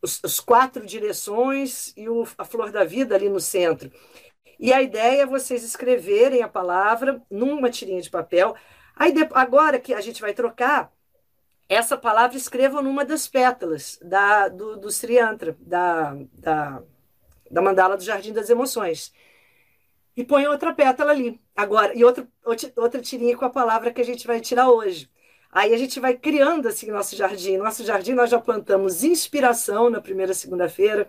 [0.00, 3.90] Os, os quatro direções e o, a flor da vida ali no centro.
[4.58, 8.54] E a ideia é vocês escreverem a palavra numa tirinha de papel.
[8.94, 10.92] Aí, agora que a gente vai trocar,
[11.68, 16.82] essa palavra escrevam numa das pétalas da, do, do Sri Yantra, da, da,
[17.50, 19.12] da mandala do Jardim das Emoções.
[20.16, 21.40] E põe outra pétala ali.
[21.56, 22.28] Agora, e outra,
[22.76, 25.10] outra tirinha com a palavra que a gente vai tirar hoje.
[25.50, 27.56] Aí a gente vai criando assim nosso jardim.
[27.56, 31.08] Nosso jardim nós já plantamos inspiração na primeira segunda-feira.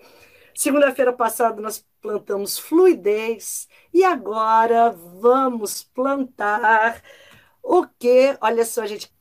[0.55, 7.01] Segunda-feira passada nós plantamos fluidez e agora vamos plantar
[7.61, 8.37] o que?
[8.41, 9.11] Olha só, gente,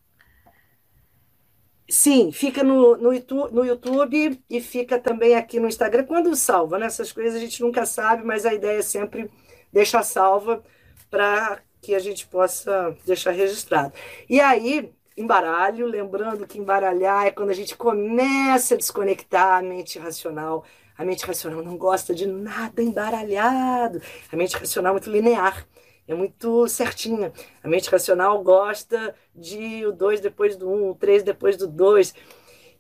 [1.89, 3.11] Sim, fica no, no,
[3.53, 6.05] no YouTube e fica também aqui no Instagram.
[6.05, 6.87] Quando salva, né?
[6.87, 9.31] Essas coisas a gente nunca sabe, mas a ideia é sempre
[9.73, 10.65] deixar salva
[11.11, 13.93] para que a gente possa deixar registrado.
[14.29, 19.99] E aí, embaralho, lembrando que embaralhar é quando a gente começa a desconectar a mente
[19.99, 20.65] racional.
[20.99, 24.01] A mente racional não gosta de nada embaralhado.
[24.33, 25.67] A mente racional é muito linear
[26.09, 27.33] é muito certinha.
[27.63, 31.67] A mente racional gosta de o 2 depois do 1, um, o 3 depois do
[31.67, 32.15] 2.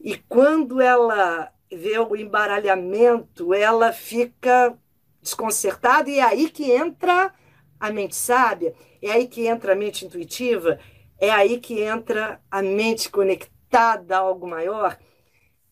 [0.00, 4.76] E quando ela vê o embaralhamento, ela fica
[5.20, 7.34] desconcertada, e é aí que entra
[7.78, 10.78] a mente sábia, é aí que entra a mente intuitiva,
[11.18, 14.98] é aí que entra a mente conectada a algo maior.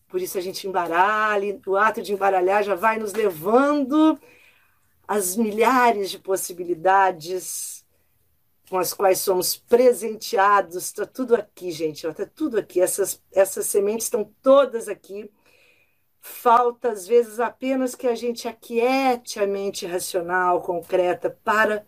[0.07, 4.19] Por isso a gente embaralha, o ato de embaralhar já vai nos levando
[5.07, 7.85] as milhares de possibilidades
[8.69, 10.75] com as quais somos presenteados.
[10.75, 12.07] Está tudo aqui, gente.
[12.07, 12.81] Está tudo aqui.
[12.81, 15.29] Essas, essas sementes estão todas aqui.
[16.19, 21.85] Falta, às vezes, apenas que a gente aquiete a mente racional, concreta, para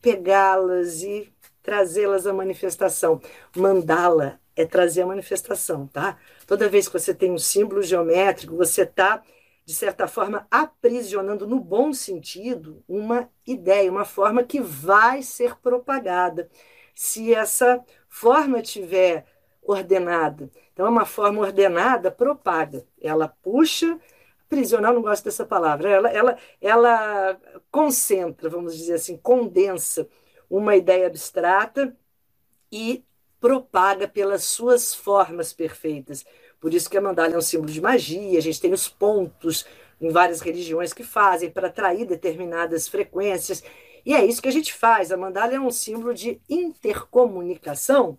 [0.00, 1.32] pegá-las e
[1.62, 3.20] trazê-las à manifestação.
[3.56, 6.18] Mandá-la é trazer a manifestação, tá?
[6.46, 9.22] Toda vez que você tem um símbolo geométrico, você está
[9.68, 16.48] de certa forma, aprisionando no bom sentido uma ideia, uma forma que vai ser propagada.
[16.94, 19.26] Se essa forma tiver
[19.60, 20.50] ordenada.
[20.72, 22.82] Então, é uma forma ordenada propaga.
[22.98, 24.00] Ela puxa,
[24.48, 30.08] aprisionar, não gosto dessa palavra, ela, ela, ela concentra, vamos dizer assim, condensa
[30.48, 31.94] uma ideia abstrata
[32.72, 33.04] e
[33.38, 36.24] propaga pelas suas formas perfeitas.
[36.58, 39.66] Por isso que a mandala é um símbolo de magia, a gente tem os pontos
[40.00, 43.62] em várias religiões que fazem para atrair determinadas frequências.
[44.04, 45.12] E é isso que a gente faz.
[45.12, 48.18] A mandala é um símbolo de intercomunicação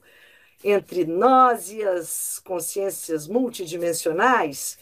[0.63, 4.77] entre nós e as consciências multidimensionais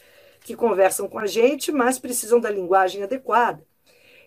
[0.48, 3.62] que conversam com a gente, mas precisam da linguagem adequada.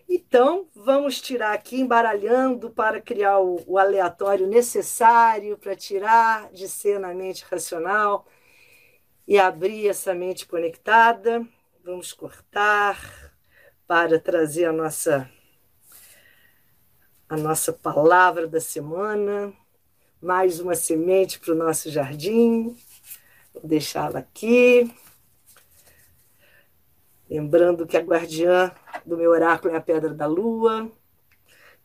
[0.08, 7.08] Então, vamos tirar aqui, embaralhando para criar o, o aleatório necessário para tirar de cena
[7.10, 8.24] a mente racional
[9.26, 11.44] e abrir essa mente conectada.
[11.84, 13.32] Vamos cortar
[13.84, 15.28] para trazer a nossa
[17.28, 19.52] a nossa palavra da semana,
[20.20, 22.76] mais uma semente para o nosso jardim.
[23.52, 24.88] Vou deixá-la aqui.
[27.32, 28.70] Lembrando que a guardiã
[29.06, 30.92] do meu oráculo é a pedra da lua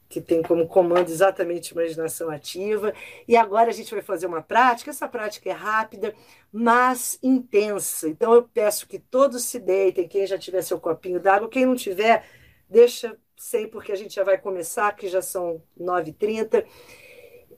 [0.09, 2.93] que tem como comando exatamente imaginação ativa.
[3.25, 4.89] E agora a gente vai fazer uma prática.
[4.89, 6.13] Essa prática é rápida,
[6.51, 8.09] mas intensa.
[8.09, 11.75] Então eu peço que todos se deitem, quem já tiver seu copinho d'água, quem não
[11.75, 12.25] tiver,
[12.69, 16.65] deixa sem, porque a gente já vai começar, que já são 9h30.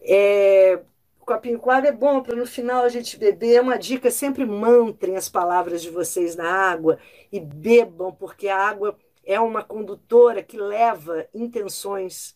[0.01, 0.79] É,
[1.29, 3.57] copinho com água é bom para no final a gente beber.
[3.57, 6.97] É uma dica, sempre mantrem as palavras de vocês na água
[7.31, 12.35] e bebam, porque a água é uma condutora que leva intenções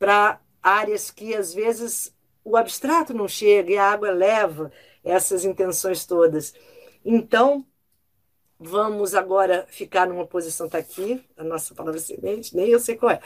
[0.00, 2.12] para áreas que às vezes
[2.44, 4.72] o abstrato não chega e a água leva
[5.04, 6.52] essas intenções todas.
[7.04, 7.64] Então,
[8.58, 13.12] vamos agora ficar numa posição, está aqui, a nossa palavra semente, nem eu sei qual
[13.12, 13.20] é.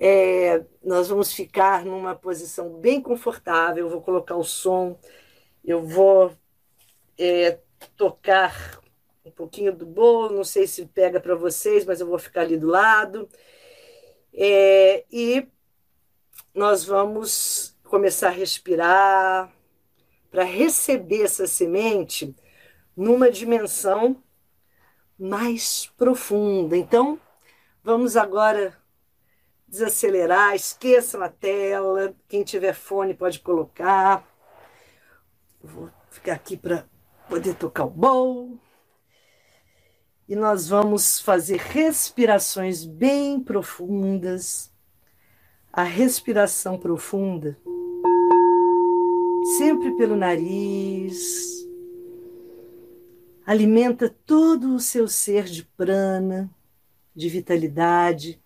[0.00, 0.64] É.
[0.82, 4.98] Nós vamos ficar numa posição bem confortável, eu vou colocar o som,
[5.62, 6.32] eu vou
[7.18, 7.58] é,
[7.96, 8.80] tocar
[9.24, 12.56] um pouquinho do bolo, não sei se pega para vocês, mas eu vou ficar ali
[12.56, 13.28] do lado.
[14.32, 15.46] É, e
[16.54, 19.52] nós vamos começar a respirar
[20.30, 22.34] para receber essa semente
[22.96, 24.22] numa dimensão
[25.18, 26.76] mais profunda.
[26.76, 27.20] Então,
[27.82, 28.79] vamos agora
[29.70, 34.26] desacelerar, esqueçam a tela, quem tiver fone pode colocar.
[35.62, 36.84] Vou ficar aqui para
[37.28, 38.58] poder tocar o bowl.
[40.28, 44.72] e nós vamos fazer respirações bem profundas.
[45.72, 47.56] A respiração profunda,
[49.58, 51.66] sempre pelo nariz,
[53.44, 56.48] alimenta todo o seu ser de prana,
[57.14, 58.40] de vitalidade.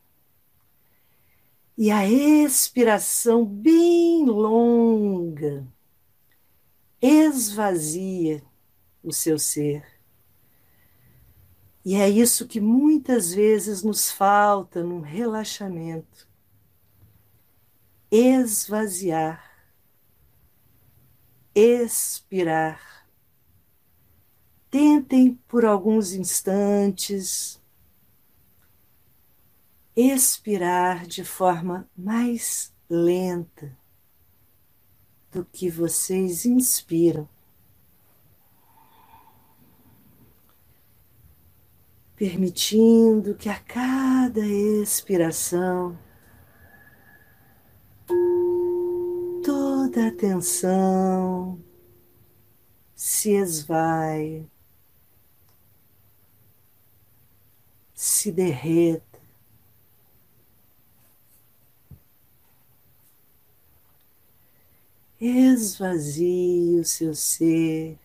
[1.77, 5.67] E a expiração bem longa
[7.01, 8.43] esvazia
[9.03, 9.95] o seu ser
[11.85, 16.27] e é isso que muitas vezes nos falta num relaxamento.
[18.11, 19.45] Esvaziar,
[21.55, 23.07] expirar.
[24.71, 27.61] Tentem por alguns instantes
[29.97, 33.77] expirar de forma mais lenta
[35.31, 37.29] do que vocês inspiram.
[42.17, 45.99] permitindo que a cada expiração
[49.45, 51.61] toda a tensão
[52.95, 54.49] se esvai,
[57.93, 59.14] se derreta.
[65.21, 67.99] Esvazie o seu ser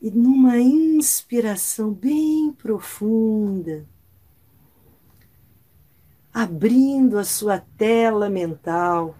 [0.00, 3.86] e numa inspiração bem profunda,
[6.32, 9.14] abrindo a sua tela mental,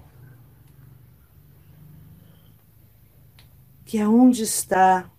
[3.84, 5.10] que é onde está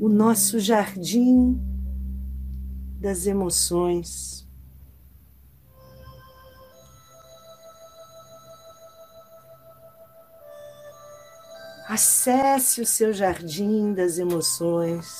[0.00, 1.60] o nosso jardim
[2.98, 4.39] das emoções.
[11.90, 15.12] Acesse o seu jardim das emoções.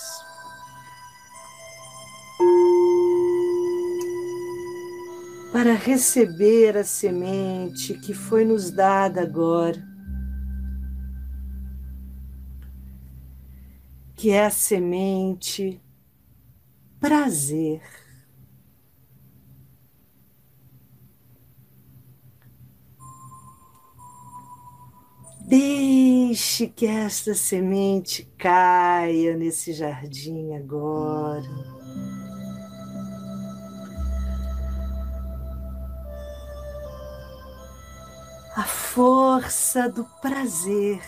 [5.53, 9.85] Para receber a semente que foi nos dada agora,
[14.15, 15.83] que é a semente
[17.01, 17.83] prazer.
[25.51, 31.43] Deixe que esta semente caia nesse jardim agora.
[38.55, 41.03] A força do prazer.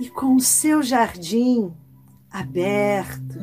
[0.00, 1.83] E com o seu jardim
[2.34, 3.38] aberto,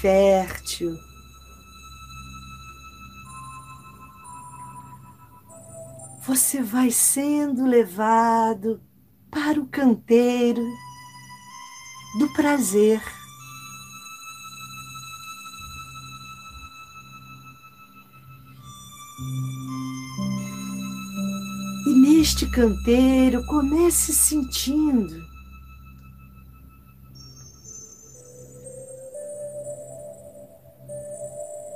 [0.00, 0.98] fértil.
[6.26, 8.82] Você vai sendo levado
[9.30, 10.66] para o canteiro
[12.18, 13.00] do prazer.
[22.22, 25.26] Neste canteiro, comece sentindo.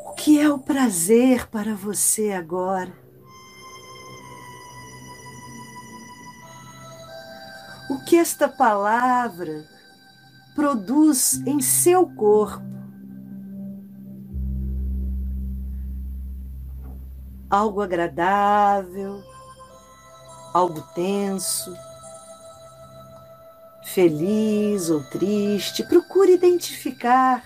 [0.05, 2.93] O que é o prazer para você agora?
[7.91, 9.65] O que esta palavra
[10.55, 12.63] produz em seu corpo?
[17.51, 19.25] Algo agradável,
[20.57, 21.77] algo tenso,
[23.85, 27.45] feliz ou triste, procure identificar,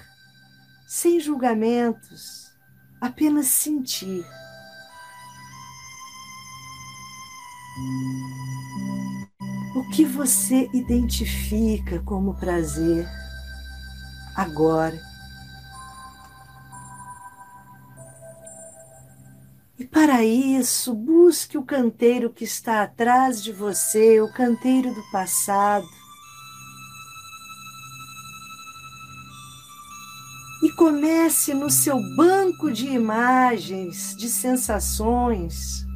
[0.87, 2.53] sem julgamentos,
[3.01, 4.25] apenas sentir.
[9.74, 13.09] O que você identifica como prazer
[14.37, 15.09] agora?
[19.87, 25.87] Para isso, busque o canteiro que está atrás de você, o canteiro do passado.
[30.62, 35.87] E comece no seu banco de imagens, de sensações,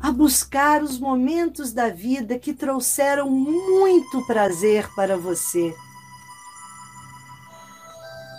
[0.00, 5.72] a buscar os momentos da vida que trouxeram muito prazer para você.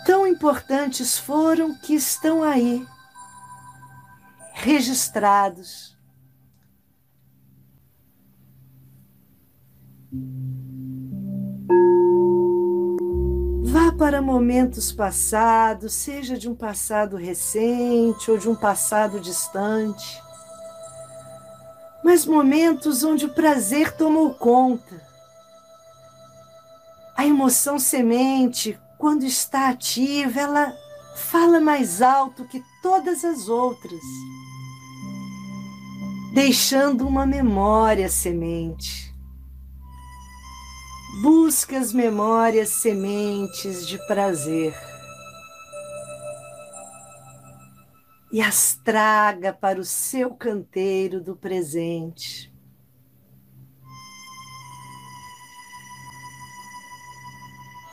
[0.04, 2.86] Tão importantes foram que estão aí
[4.56, 5.94] registrados.
[13.64, 20.22] Vá para momentos passados, seja de um passado recente ou de um passado distante,
[22.02, 25.04] mas momentos onde o prazer tomou conta.
[27.14, 30.74] A emoção semente, quando está ativa, ela
[31.14, 34.00] fala mais alto que todas as outras,
[36.32, 39.12] deixando uma memória semente.
[41.20, 44.72] Busque as memórias sementes de prazer
[48.30, 52.54] e as traga para o seu canteiro do presente.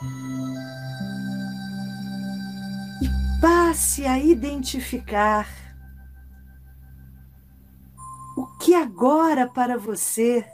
[0.00, 0.93] E
[3.44, 5.46] passe a identificar
[8.38, 10.50] o que agora para você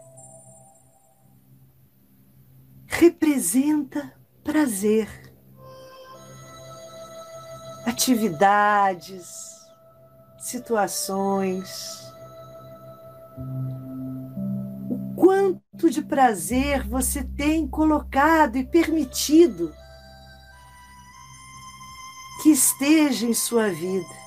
[2.89, 4.13] representa
[4.43, 5.09] prazer.
[7.87, 9.25] Atividades,
[10.41, 12.13] situações.
[14.91, 19.73] O quanto de prazer você tem colocado e permitido
[22.43, 24.21] que esteja em sua vida.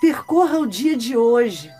[0.00, 1.70] Percorra o dia de hoje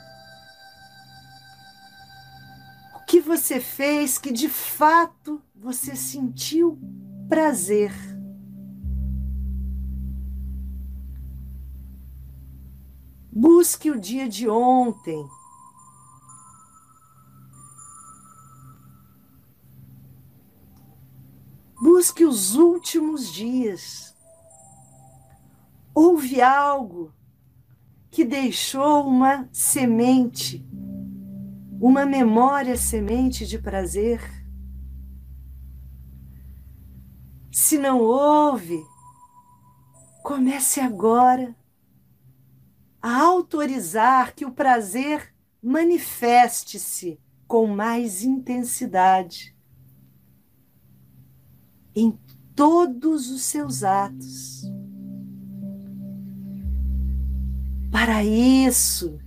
[3.07, 6.79] que você fez que de fato você sentiu
[7.29, 7.93] prazer.
[13.31, 15.25] Busque o dia de ontem.
[21.97, 24.15] Busque os últimos dias.
[25.95, 27.11] Houve algo
[28.11, 30.63] que deixou uma semente
[31.81, 34.21] uma memória semente de prazer?
[37.51, 38.79] Se não houve,
[40.23, 41.57] comece agora
[43.01, 47.19] a autorizar que o prazer manifeste-se
[47.49, 49.56] com mais intensidade
[51.97, 52.17] em
[52.55, 54.63] todos os seus atos.
[57.91, 59.19] Para isso,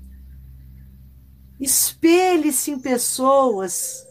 [1.59, 4.07] Espelhe-se em pessoas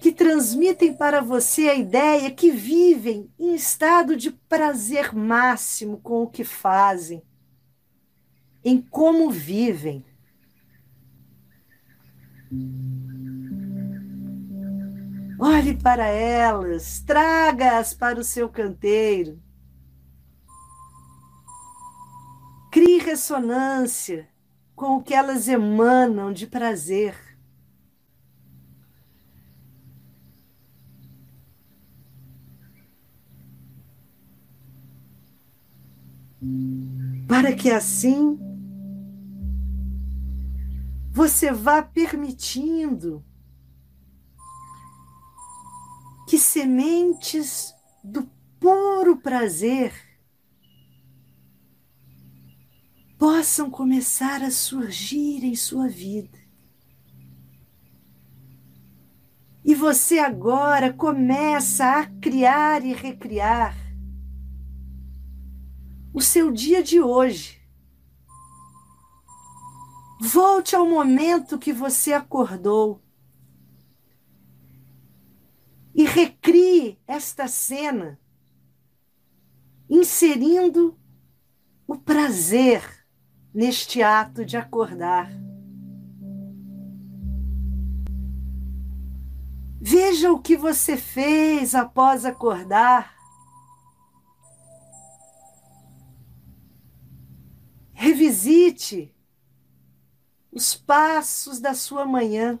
[0.00, 6.26] que transmitem para você a ideia que vivem em estado de prazer máximo com o
[6.26, 7.22] que fazem,
[8.64, 10.04] em como vivem.
[15.38, 19.42] Olhe para elas, traga-as para o seu canteiro.
[22.70, 24.28] Crie ressonância
[24.76, 27.16] com o que elas emanam de prazer.
[37.26, 38.38] Para que assim
[41.10, 43.24] você vá permitindo
[46.26, 49.92] que sementes do puro prazer
[53.18, 56.38] possam começar a surgir em sua vida.
[59.64, 63.74] E você agora começa a criar e recriar
[66.12, 67.60] o seu dia de hoje.
[70.20, 73.03] Volte ao momento que você acordou
[75.94, 78.18] e recrie esta cena,
[79.88, 80.98] inserindo
[81.86, 83.06] o prazer
[83.54, 85.30] neste ato de acordar.
[89.80, 93.14] Veja o que você fez após acordar.
[97.92, 99.14] Revisite
[100.50, 102.58] os passos da sua manhã.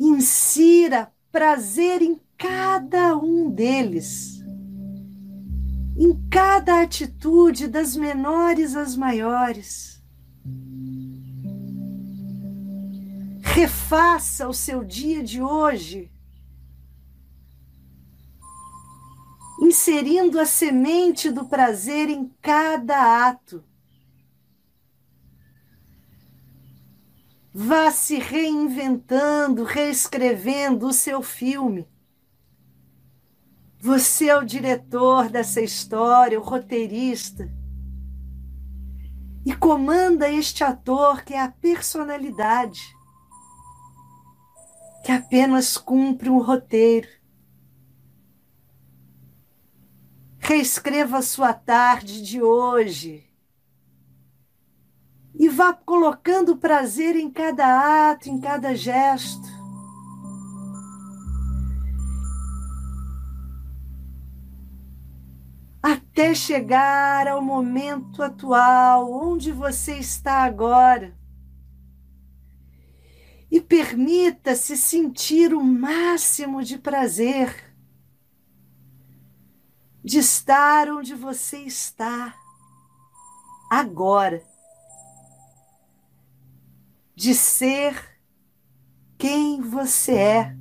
[0.00, 4.40] Insira prazer em cada um deles
[6.02, 10.02] em cada atitude, das menores às maiores.
[13.42, 16.10] Refaça o seu dia de hoje,
[19.60, 23.62] inserindo a semente do prazer em cada ato.
[27.52, 31.88] Vá se reinventando, reescrevendo o seu filme
[33.82, 37.50] você é o diretor dessa história, o roteirista.
[39.46, 42.94] E comanda este ator que é a personalidade.
[45.02, 47.08] que apenas cumpre um roteiro.
[50.38, 53.29] Reescreva sua tarde de hoje
[55.40, 59.48] e vá colocando prazer em cada ato, em cada gesto.
[65.82, 71.18] Até chegar ao momento atual, onde você está agora
[73.50, 77.74] e permita-se sentir o máximo de prazer
[80.04, 82.34] de estar onde você está
[83.70, 84.49] agora,
[87.20, 88.02] de ser
[89.18, 90.56] quem você é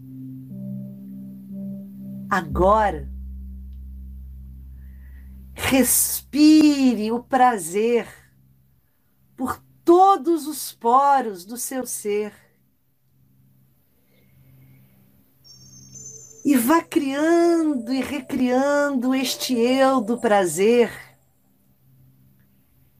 [2.29, 3.09] agora.
[5.53, 8.05] Respire o prazer
[9.37, 12.33] por todos os poros do seu ser.
[16.43, 20.89] e vá criando e recriando este eu do prazer,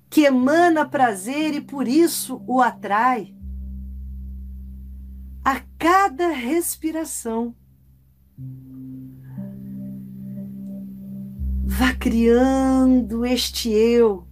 [0.08, 3.39] que emana prazer e por isso o atrai
[5.50, 7.56] a cada respiração.
[11.66, 14.28] Vá criando este eu.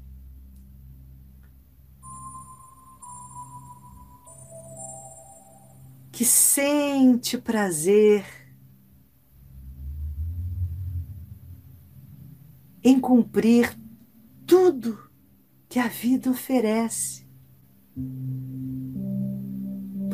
[6.12, 8.24] Que sente prazer
[12.84, 13.76] em cumprir
[14.46, 15.10] tudo
[15.68, 17.28] que a vida oferece,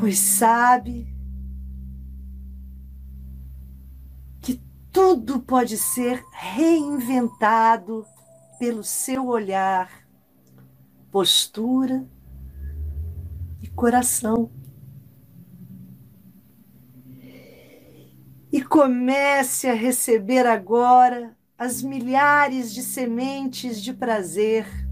[0.04, 1.08] pois sabe
[4.42, 8.06] que tudo pode ser reinventado
[8.60, 10.06] pelo seu olhar,
[11.10, 12.06] postura
[13.62, 14.52] e coração.
[18.52, 24.83] E comece a receber agora as milhares de sementes de prazer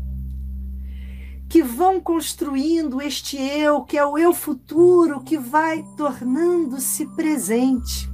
[1.51, 8.09] que vão construindo este eu, que é o eu futuro, que vai tornando-se presente.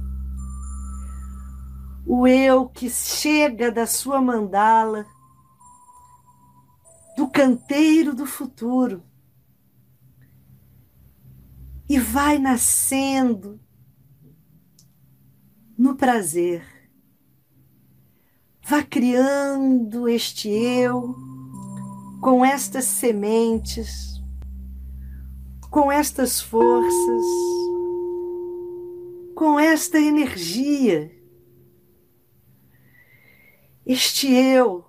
[2.04, 5.06] O eu que chega da sua mandala,
[7.16, 9.04] do canteiro do futuro,
[11.88, 13.60] e vai nascendo
[15.78, 16.78] no prazer
[18.68, 21.27] Vá criando este eu
[22.20, 24.20] com estas sementes,
[25.70, 27.24] com estas forças,
[29.34, 31.14] com esta energia.
[33.86, 34.84] Este eu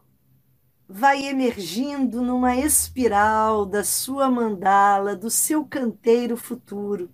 [0.88, 7.12] vai emergindo numa espiral da sua mandala, do seu canteiro futuro.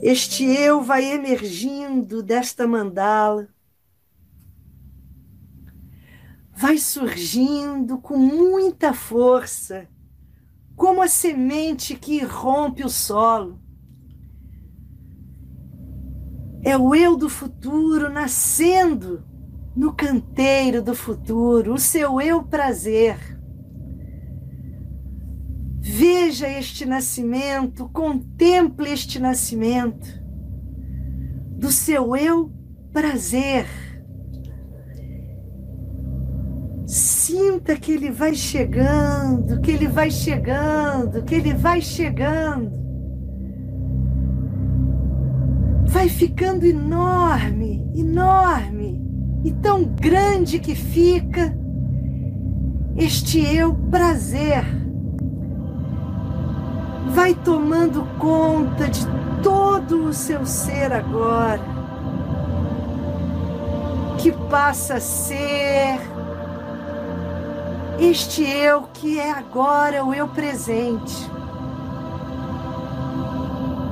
[0.00, 3.48] Este eu vai emergindo desta mandala,
[6.56, 9.86] vai surgindo com muita força,
[10.74, 13.60] como a semente que rompe o solo.
[16.64, 19.24] É o eu do futuro nascendo
[19.76, 23.36] no canteiro do futuro, o seu eu prazer
[25.88, 30.20] Veja este nascimento, contemple este nascimento
[31.56, 32.52] do seu eu
[32.92, 33.66] prazer.
[37.36, 42.72] Sinta que ele vai chegando, que ele vai chegando, que ele vai chegando.
[45.86, 49.04] Vai ficando enorme, enorme,
[49.44, 51.54] e tão grande que fica
[52.96, 54.64] este eu prazer
[57.10, 59.06] vai tomando conta de
[59.42, 61.60] todo o seu ser agora,
[64.16, 66.15] que passa a ser
[67.98, 71.30] este eu que é agora o eu presente.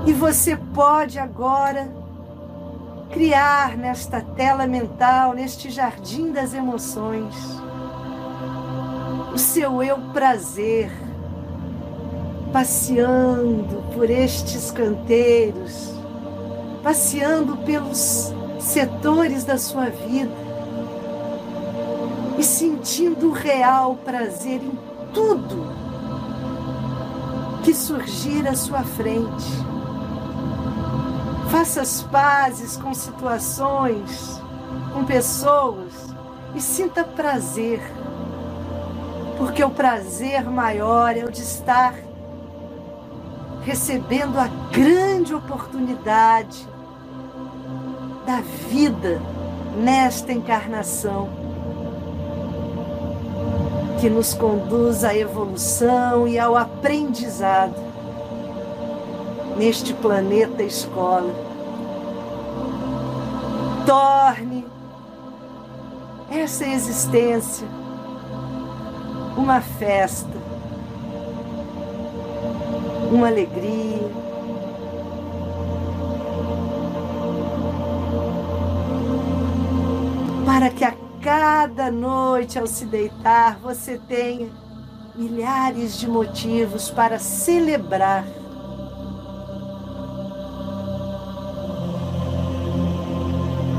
[0.07, 1.91] E você pode agora
[3.11, 7.35] criar nesta tela mental, neste jardim das emoções,
[9.33, 10.91] o seu eu prazer
[12.53, 15.93] passeando por estes canteiros,
[16.83, 20.44] passeando pelos setores da sua vida
[22.45, 24.79] e sentindo real prazer em
[25.15, 25.67] tudo
[27.63, 29.47] que surgir à sua frente.
[31.51, 34.43] Faça as pazes com situações,
[34.93, 35.95] com pessoas
[36.55, 37.81] e sinta prazer,
[39.39, 41.95] porque o prazer maior é o de estar
[43.63, 46.69] recebendo a grande oportunidade
[48.27, 49.19] da vida
[49.83, 51.44] nesta encarnação,
[54.05, 57.75] que nos conduz à evolução e ao aprendizado
[59.57, 61.33] neste planeta escola.
[63.87, 64.67] Torne
[66.31, 67.67] essa existência
[69.39, 70.37] uma festa,
[73.11, 74.07] uma alegria.
[80.45, 84.51] Para que a cada noite ao se deitar você tenha
[85.15, 88.27] milhares de motivos para celebrar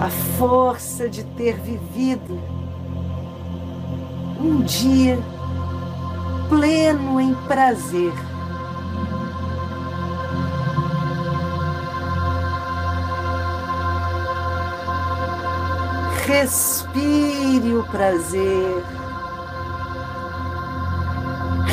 [0.02, 2.42] a força de ter vivido
[4.42, 5.20] um dia
[6.50, 8.35] pleno em prazer.
[16.38, 18.84] Respire o prazer.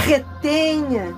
[0.07, 1.13] Retenha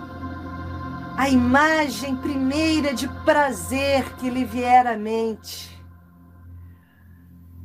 [1.15, 5.79] a imagem primeira de prazer que lhe vier à mente.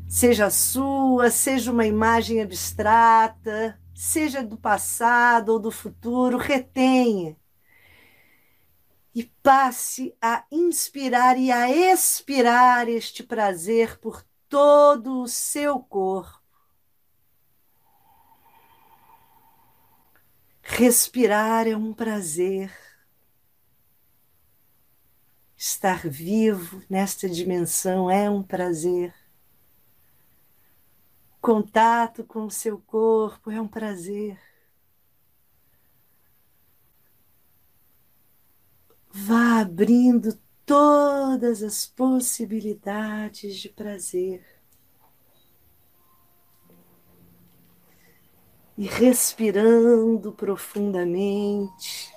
[0.06, 7.38] Seja sua, seja uma imagem abstrata, seja do passado ou do futuro, retenha
[9.16, 16.39] e passe a inspirar e a expirar este prazer por todo o seu corpo.
[20.62, 22.72] Respirar é um prazer.
[25.56, 29.14] Estar vivo nesta dimensão é um prazer.
[31.41, 34.39] Contato com o seu corpo é um prazer.
[39.12, 40.39] Vá abrindo
[40.70, 44.46] todas as possibilidades de prazer.
[48.78, 52.14] E respirando profundamente,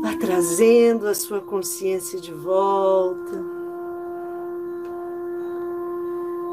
[0.00, 3.38] vá trazendo a sua consciência de volta,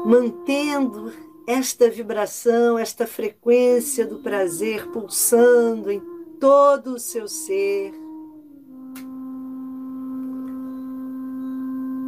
[0.04, 1.14] mantendo
[1.46, 6.09] esta vibração, esta frequência do prazer pulsando em
[6.40, 7.92] todo o seu ser.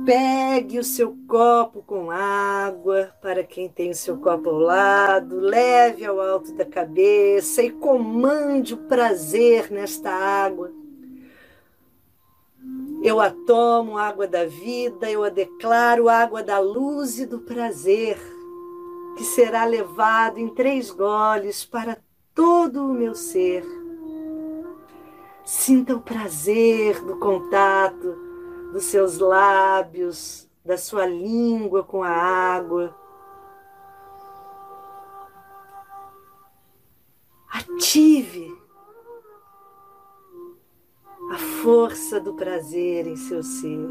[0.07, 6.05] Pegue o seu copo com água, para quem tem o seu copo ao lado, leve
[6.05, 10.73] ao alto da cabeça e comande o prazer nesta água.
[13.05, 18.19] Eu a tomo, água da vida, eu a declaro água da luz e do prazer,
[19.17, 21.99] que será levado em três goles para
[22.35, 23.82] todo o meu ser
[25.45, 28.17] Sinta o prazer do contato
[28.73, 32.97] dos seus lábios, da sua língua com a água.
[37.51, 38.57] Ative
[41.33, 43.89] a força do prazer em seu ser.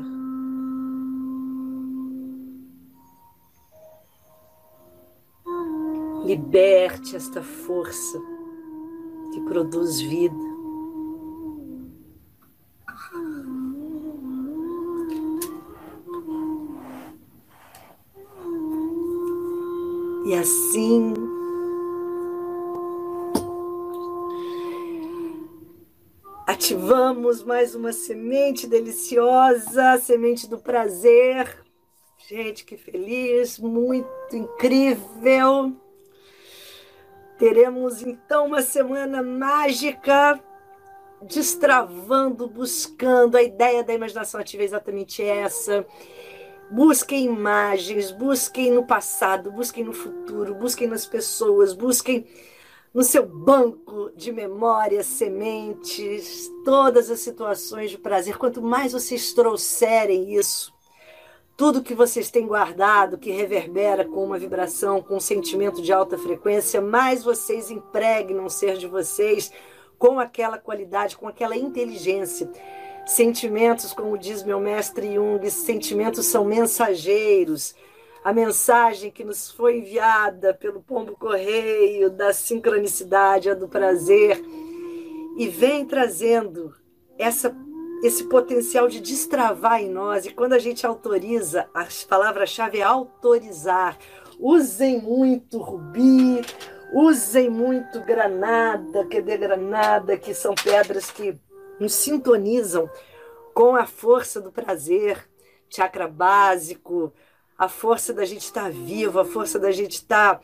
[6.23, 8.19] Liberte esta força
[9.33, 10.50] que produz vida.
[20.25, 21.13] E assim
[26.51, 31.63] ativamos mais uma semente deliciosa, semente do prazer.
[32.27, 35.75] Gente, que feliz, muito incrível.
[37.39, 40.39] Teremos então uma semana mágica,
[41.23, 43.37] destravando, buscando.
[43.37, 45.85] A ideia da imaginação ativa é exatamente essa
[46.71, 52.25] Busquem imagens, busquem no passado, busquem no futuro, busquem nas pessoas, busquem
[52.93, 58.37] no seu banco de memórias, sementes, todas as situações de prazer.
[58.37, 60.73] Quanto mais vocês trouxerem isso,
[61.57, 66.17] tudo que vocês têm guardado, que reverbera com uma vibração, com um sentimento de alta
[66.17, 69.51] frequência, mais vocês impregnam o ser de vocês
[69.99, 72.49] com aquela qualidade, com aquela inteligência
[73.05, 77.75] Sentimentos, como diz meu mestre Jung, sentimentos são mensageiros.
[78.23, 84.39] A mensagem que nos foi enviada pelo pombo correio da sincronicidade, a do prazer,
[85.37, 86.73] e vem trazendo
[87.17, 87.55] essa,
[88.03, 90.25] esse potencial de destravar em nós.
[90.25, 93.97] E quando a gente autoriza, a palavra-chave é autorizar.
[94.39, 96.41] Usem muito rubi,
[96.91, 101.33] Usem muito granada, que de granada, que são pedras que
[101.81, 102.87] nos sintonizam
[103.55, 105.27] com a força do prazer,
[105.67, 107.11] chakra básico,
[107.57, 110.39] a força da gente estar vivo, a força da gente estar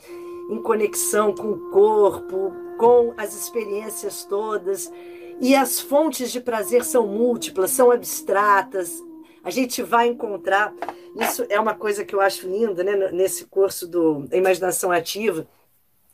[0.50, 4.92] em conexão com o corpo, com as experiências todas.
[5.40, 9.04] E as fontes de prazer são múltiplas, são abstratas.
[9.44, 10.74] A gente vai encontrar.
[11.16, 13.12] Isso é uma coisa que eu acho linda, né?
[13.12, 15.48] Nesse curso do Imaginação Ativa.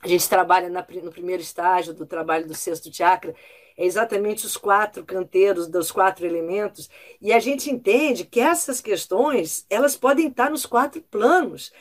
[0.02, 3.34] A gente trabalha na, no primeiro estágio do trabalho do sexto chakra,
[3.78, 6.90] é exatamente os quatro canteiros dos quatro elementos,
[7.22, 11.72] e a gente entende que essas questões elas podem estar nos quatro planos.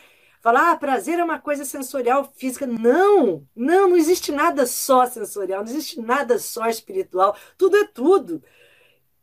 [0.43, 2.67] Falar, ah, prazer é uma coisa sensorial, física.
[2.67, 7.37] Não, não, não existe nada só sensorial, não existe nada só espiritual.
[7.57, 8.43] Tudo é tudo.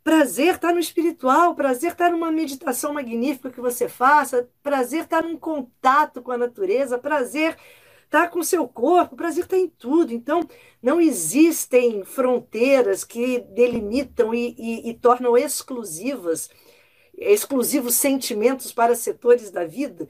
[0.02, 5.38] Prazer está no espiritual, prazer está numa meditação magnífica que você faça, prazer está num
[5.38, 7.58] contato com a natureza, prazer
[8.10, 10.12] está com o seu corpo, prazer está em tudo.
[10.12, 10.42] Então,
[10.82, 16.50] não existem fronteiras que delimitam e, e, e tornam exclusivas,
[17.16, 20.08] exclusivos sentimentos para setores da vida.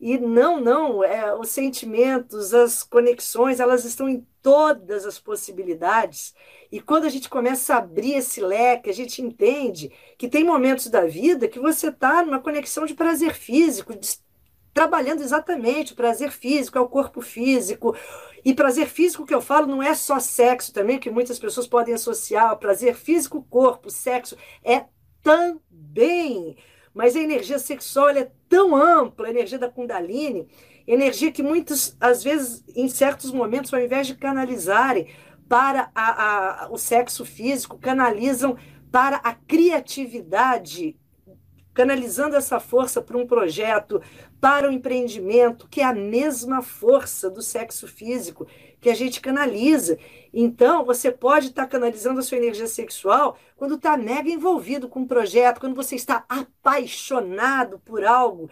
[0.00, 6.34] E não, não, é, os sentimentos, as conexões, elas estão em todas as possibilidades.
[6.70, 10.88] E quando a gente começa a abrir esse leque, a gente entende que tem momentos
[10.88, 14.18] da vida que você está numa conexão de prazer físico, de,
[14.78, 17.96] trabalhando exatamente o prazer físico, é o corpo físico.
[18.44, 21.94] E prazer físico que eu falo não é só sexo também, que muitas pessoas podem
[21.94, 22.56] associar.
[22.58, 24.84] Prazer físico, corpo, sexo, é
[25.20, 26.56] também
[26.94, 30.48] mas a energia sexual é tão ampla, a energia da Kundalini,
[30.84, 35.06] energia que muitos, às vezes, em certos momentos, ao invés de canalizarem
[35.48, 38.56] para a, a, o sexo físico, canalizam
[38.90, 40.96] para a criatividade,
[41.78, 44.02] canalizando essa força para um projeto,
[44.40, 48.48] para o empreendimento, que é a mesma força do sexo físico
[48.80, 49.96] que a gente canaliza.
[50.34, 55.06] Então, você pode estar canalizando a sua energia sexual quando está mega envolvido com um
[55.06, 58.50] projeto, quando você está apaixonado por algo.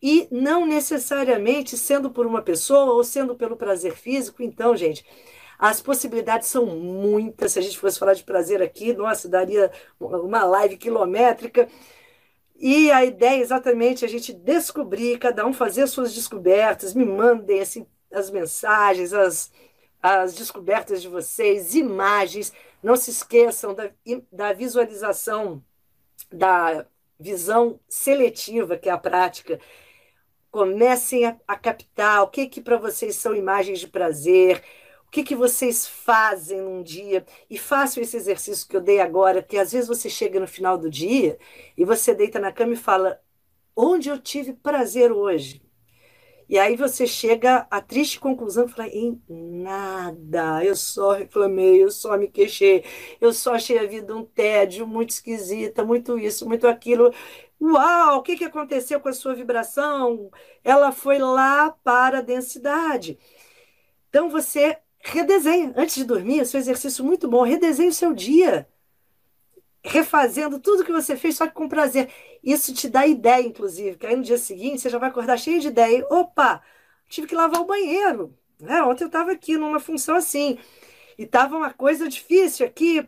[0.00, 4.44] E não necessariamente sendo por uma pessoa ou sendo pelo prazer físico.
[4.44, 5.04] Então, gente,
[5.58, 7.50] as possibilidades são muitas.
[7.50, 11.68] Se a gente fosse falar de prazer aqui, nossa, daria uma live quilométrica.
[12.62, 17.06] E a ideia é exatamente a gente descobrir, cada um fazer as suas descobertas, me
[17.06, 19.50] mandem assim, as mensagens, as,
[20.02, 22.52] as descobertas de vocês, imagens.
[22.82, 23.90] Não se esqueçam da,
[24.30, 25.64] da visualização,
[26.30, 26.86] da
[27.18, 29.58] visão seletiva, que é a prática.
[30.50, 34.62] Comecem a, a captar o que, que para vocês são imagens de prazer,
[35.10, 39.42] o que, que vocês fazem num dia e façam esse exercício que eu dei agora,
[39.42, 41.36] porque às vezes você chega no final do dia
[41.76, 43.20] e você deita na cama e fala:
[43.74, 45.62] onde eu tive prazer hoje?
[46.48, 51.90] E aí você chega à triste conclusão e fala, em nada, eu só reclamei, eu
[51.90, 52.84] só me queixei,
[53.20, 57.12] eu só achei a vida um tédio, muito esquisita, muito isso, muito aquilo.
[57.60, 60.30] Uau, o que, que aconteceu com a sua vibração?
[60.64, 63.18] Ela foi lá para a densidade.
[64.08, 68.68] Então você redesenha, antes de dormir, seu exercício muito bom, redesenha o seu dia
[69.82, 72.10] refazendo tudo que você fez, só que com prazer.
[72.42, 75.60] Isso te dá ideia, inclusive, que aí no dia seguinte você já vai acordar cheio
[75.60, 76.06] de ideia.
[76.10, 76.62] Opa,
[77.08, 78.36] tive que lavar o banheiro.
[78.58, 78.82] Né?
[78.82, 80.58] Ontem eu estava aqui numa função assim,
[81.18, 83.06] e estava uma coisa difícil aqui.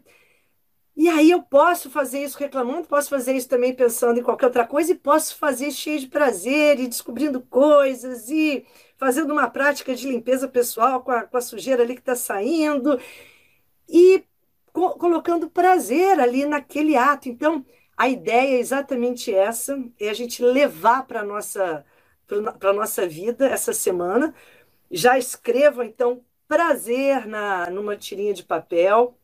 [0.95, 4.66] E aí eu posso fazer isso reclamando, posso fazer isso também pensando em qualquer outra
[4.66, 8.64] coisa, e posso fazer cheio de prazer, e descobrindo coisas, e
[9.03, 13.00] fazendo uma prática de limpeza pessoal com a, com a sujeira ali que está saindo.
[13.88, 14.24] E
[14.72, 17.28] co colocando prazer ali naquele ato.
[17.28, 21.84] Então, a ideia é exatamente essa, é a gente levar para a nossa,
[22.62, 24.32] nossa vida essa semana.
[24.88, 29.18] Já escrevam, então, prazer na, numa tirinha de papel,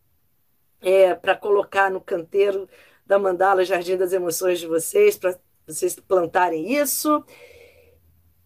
[0.81, 2.69] é, para colocar no canteiro
[3.07, 7.25] da mandala Jardim das Emoções de vocês, para vocês plantarem isso.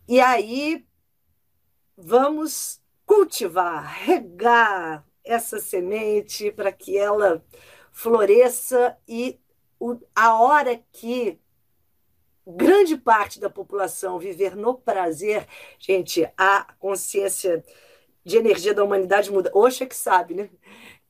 [0.06, 0.84] E aí,
[2.02, 7.44] vamos cultivar, regar, essa semente para que ela
[7.92, 9.38] floresça e
[9.78, 11.38] o, a hora que
[12.44, 15.46] grande parte da população viver no prazer,
[15.78, 17.64] gente, a consciência
[18.24, 19.50] de energia da humanidade muda.
[19.54, 20.50] Oxa que sabe, né?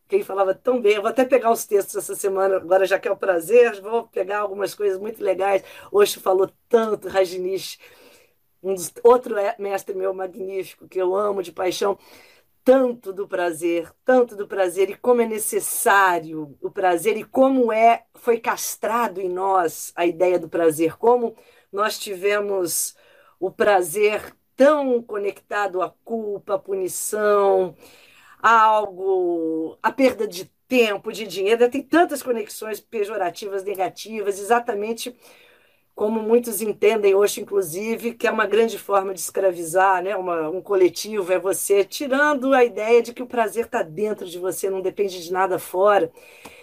[0.07, 3.09] Quem falava tão bem, eu vou até pegar os textos essa semana, agora já que
[3.09, 5.65] é o prazer, vou pegar algumas coisas muito legais.
[5.91, 7.79] Oxo falou tanto, Rajinish,
[8.63, 11.99] um dos, outro mestre meu magnífico, que eu amo de paixão,
[12.65, 18.05] tanto do prazer, tanto do prazer e como é necessário o prazer e como é
[18.15, 21.37] foi castrado em nós a ideia do prazer, como
[21.73, 22.95] nós tivemos
[23.41, 27.75] o prazer tão conectado à culpa, à punição,
[28.41, 35.15] a algo, a perda de tempo, de dinheiro, tem tantas conexões pejorativas, negativas, exatamente
[35.95, 40.17] como muitos entendem hoje, inclusive, que é uma grande forma de escravizar né?
[40.17, 44.39] uma, um coletivo, é você tirando a ideia de que o prazer está dentro de
[44.39, 46.11] você, não depende de nada fora.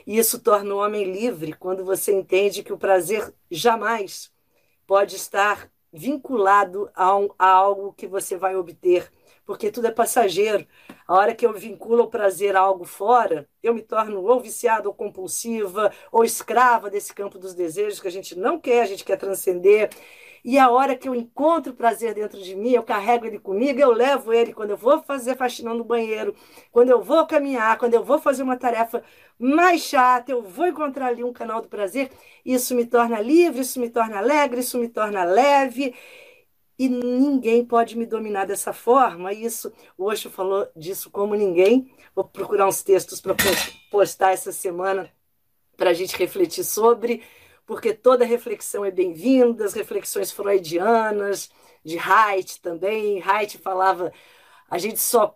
[0.06, 4.32] E isso torna o homem livre quando você entende que o prazer jamais
[4.88, 9.12] pode estar vinculado a, um, a algo que você vai obter
[9.50, 10.64] porque tudo é passageiro.
[11.08, 14.88] A hora que eu vinculo o prazer a algo fora, eu me torno ou viciada,
[14.88, 19.04] ou compulsiva, ou escrava desse campo dos desejos que a gente não quer, a gente
[19.04, 19.90] quer transcender.
[20.46, 23.92] E a hora que eu encontro prazer dentro de mim, eu carrego ele comigo, eu
[23.92, 26.36] levo ele quando eu vou fazer faxina no banheiro,
[26.72, 29.04] quando eu vou caminhar, quando eu vou fazer uma tarefa
[29.40, 32.12] mais chata, eu vou encontrar ali um canal do prazer.
[32.46, 35.96] Isso me torna livre, isso me torna alegre, isso me torna leve
[36.80, 39.34] e ninguém pode me dominar dessa forma.
[39.34, 41.94] Isso, o Osho falou disso como ninguém.
[42.16, 43.36] Vou procurar uns textos para
[43.92, 45.12] postar essa semana
[45.76, 47.22] para a gente refletir sobre,
[47.66, 51.50] porque toda reflexão é bem-vinda, as reflexões freudianas,
[51.84, 53.22] de Haidt também.
[53.22, 54.14] Haidt falava
[54.70, 55.36] a gente, só,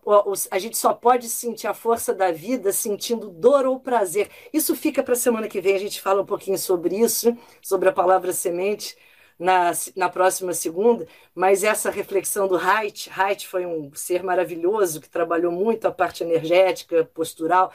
[0.49, 4.29] a gente só pode sentir a força da vida sentindo dor ou prazer.
[4.53, 7.89] Isso fica para a semana que vem, a gente fala um pouquinho sobre isso, sobre
[7.89, 8.95] a palavra semente
[9.37, 15.09] na, na próxima segunda, mas essa reflexão do Haidt, Haidt foi um ser maravilhoso que
[15.09, 17.71] trabalhou muito a parte energética, postural,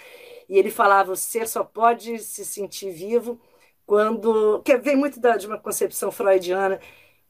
[0.49, 3.41] e ele falava: o ser só pode se sentir vivo
[3.87, 4.63] quando.
[4.63, 6.81] que vem muito da, de uma concepção freudiana,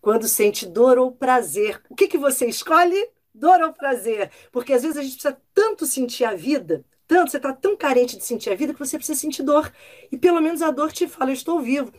[0.00, 1.80] quando sente dor ou prazer.
[1.88, 3.10] O que, que você escolhe?
[3.34, 4.30] Dor ou prazer?
[4.50, 8.16] Porque às vezes a gente precisa tanto sentir a vida, tanto, você está tão carente
[8.16, 9.72] de sentir a vida que você precisa sentir dor.
[10.12, 11.92] E pelo menos a dor te fala: eu estou vivo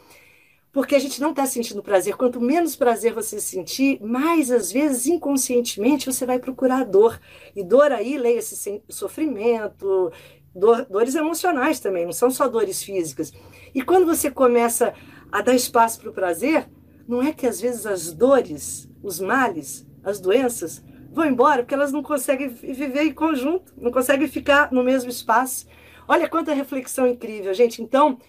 [0.72, 2.15] porque a gente não está sentindo prazer.
[2.15, 7.20] Quanto menos prazer você sentir, mais às vezes inconscientemente você vai procurar dor.
[7.55, 10.11] E dor aí, leia-se sofrimento,
[10.53, 13.34] dor, dores emocionais também, não são só dores físicas.
[13.74, 14.93] E quando você começa
[15.32, 16.70] a dar espaço para o prazer,
[17.07, 21.91] não é que às vezes as dores, os males, as doenças vão embora porque elas
[21.91, 25.67] não conseguem viver em conjunto, não conseguem ficar no mesmo espaço.
[26.07, 27.82] Olha quanta reflexão incrível, gente.
[27.82, 28.20] Então,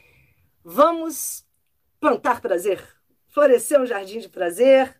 [0.64, 1.44] vamos
[2.00, 2.82] plantar prazer,
[3.28, 4.98] florescer um jardim de prazer,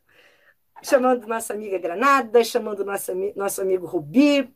[0.83, 4.55] chamando nossa amiga Granada, chamando nossa, nosso amigo Rubi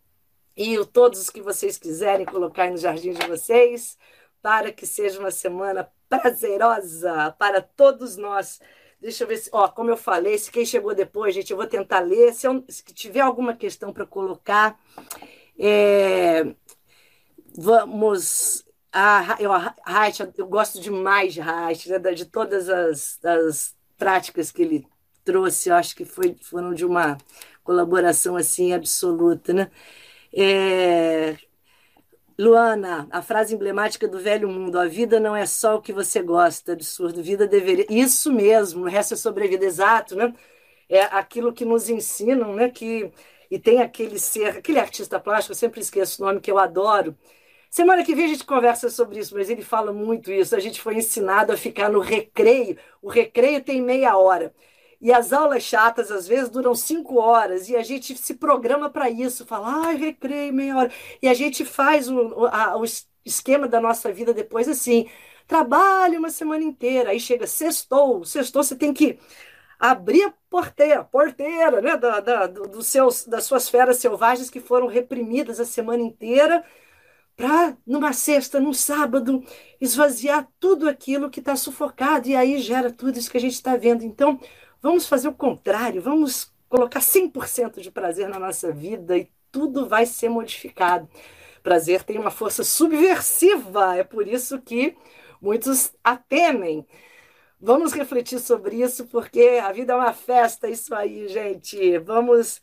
[0.57, 3.99] e todos os que vocês quiserem colocar no jardim de vocês,
[4.40, 8.61] para que seja uma semana prazerosa para todos nós.
[9.01, 11.66] Deixa eu ver se, ó, como eu falei, se quem chegou depois, gente, eu vou
[11.66, 12.32] tentar ler.
[12.32, 14.78] Se, eu, se tiver alguma questão para colocar,
[15.59, 16.55] é,
[17.57, 18.64] vamos
[18.95, 19.51] a, eu,
[20.38, 24.86] eu gosto demais de Reich, né, de todas as, as práticas que ele
[25.24, 27.18] trouxe, eu acho que foi, foram de uma
[27.64, 29.53] colaboração assim absoluta.
[29.53, 29.70] Né?
[30.32, 31.36] É,
[32.38, 36.22] Luana, a frase emblemática do velho mundo: a vida não é só o que você
[36.22, 37.86] gosta, absurdo, vida deveria.
[37.88, 40.34] Isso mesmo, o resto é sobrevida, exato, né?
[40.88, 42.70] É aquilo que nos ensinam, né?
[42.70, 43.12] Que,
[43.51, 47.16] e tem aquele ser, aquele artista plástico, eu sempre esqueço o nome, que eu adoro,
[47.75, 50.55] Semana que vem a gente conversa sobre isso, mas ele fala muito isso.
[50.55, 52.79] A gente foi ensinado a ficar no recreio.
[53.03, 54.55] O recreio tem meia hora.
[55.01, 57.68] E as aulas chatas, às vezes, duram cinco horas.
[57.68, 59.45] E a gente se programa para isso.
[59.45, 60.93] Fala, ai, recreio, meia hora.
[61.20, 62.85] E a gente faz o, a, o
[63.25, 65.09] esquema da nossa vida depois assim.
[65.45, 67.11] Trabalha uma semana inteira.
[67.11, 68.25] Aí chega sextou.
[68.25, 69.18] Sextou, você tem que
[69.81, 74.87] abrir a porteira, porteira né, da, da, do, seus, das suas feras selvagens que foram
[74.87, 76.64] reprimidas a semana inteira
[77.37, 79.45] para, numa sexta, num sábado,
[79.80, 83.76] esvaziar tudo aquilo que está sufocado, e aí gera tudo isso que a gente está
[83.76, 84.05] vendo.
[84.05, 84.41] Então,
[84.80, 90.07] vamos fazer o contrário, vamos colocar 100% de prazer na nossa vida e tudo vai
[90.07, 91.09] ser modificado.
[91.62, 94.97] Prazer tem uma força subversiva, é por isso que
[95.41, 96.87] muitos a temem.
[97.61, 101.99] Vamos refletir sobre isso, porque a vida é uma festa, isso aí, gente.
[101.99, 102.61] Vamos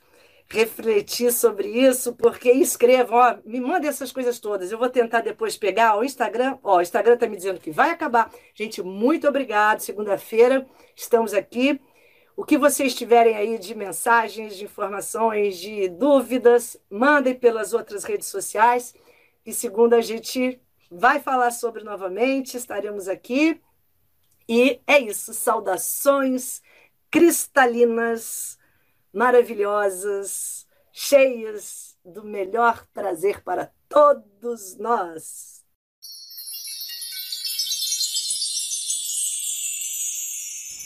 [0.51, 4.71] refletir sobre isso, porque escrevam, ó, me mandem essas coisas todas.
[4.71, 6.57] Eu vou tentar depois pegar o Instagram.
[6.61, 8.29] Ó, o Instagram está me dizendo que vai acabar.
[8.53, 9.79] Gente, muito obrigado.
[9.79, 11.79] Segunda-feira estamos aqui.
[12.35, 18.27] O que vocês tiverem aí de mensagens, de informações, de dúvidas, mandem pelas outras redes
[18.27, 18.93] sociais.
[19.45, 20.59] E segunda a gente
[20.91, 23.61] vai falar sobre novamente, estaremos aqui.
[24.49, 25.33] E é isso.
[25.33, 26.61] Saudações
[27.09, 28.59] cristalinas
[29.13, 35.61] maravilhosas, cheias do melhor prazer para todos nós.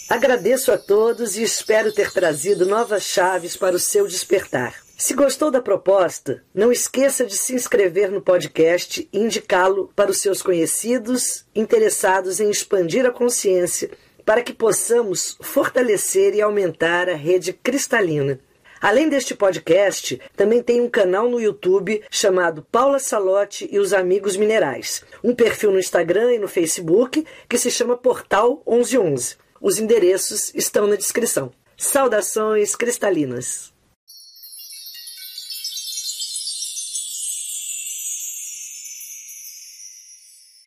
[0.08, 4.76] Agradeço a todos e espero ter trazido novas chaves para o seu despertar.
[4.98, 10.22] Se gostou da proposta, não esqueça de se inscrever no podcast e indicá-lo para os
[10.22, 13.90] seus conhecidos interessados em expandir a consciência
[14.26, 18.40] para que possamos fortalecer e aumentar a rede cristalina.
[18.82, 24.36] Além deste podcast, também tem um canal no YouTube chamado Paula Salote e os Amigos
[24.36, 29.38] Minerais, um perfil no Instagram e no Facebook que se chama Portal 1111.
[29.62, 31.52] Os endereços estão na descrição.
[31.78, 33.75] Saudações cristalinas!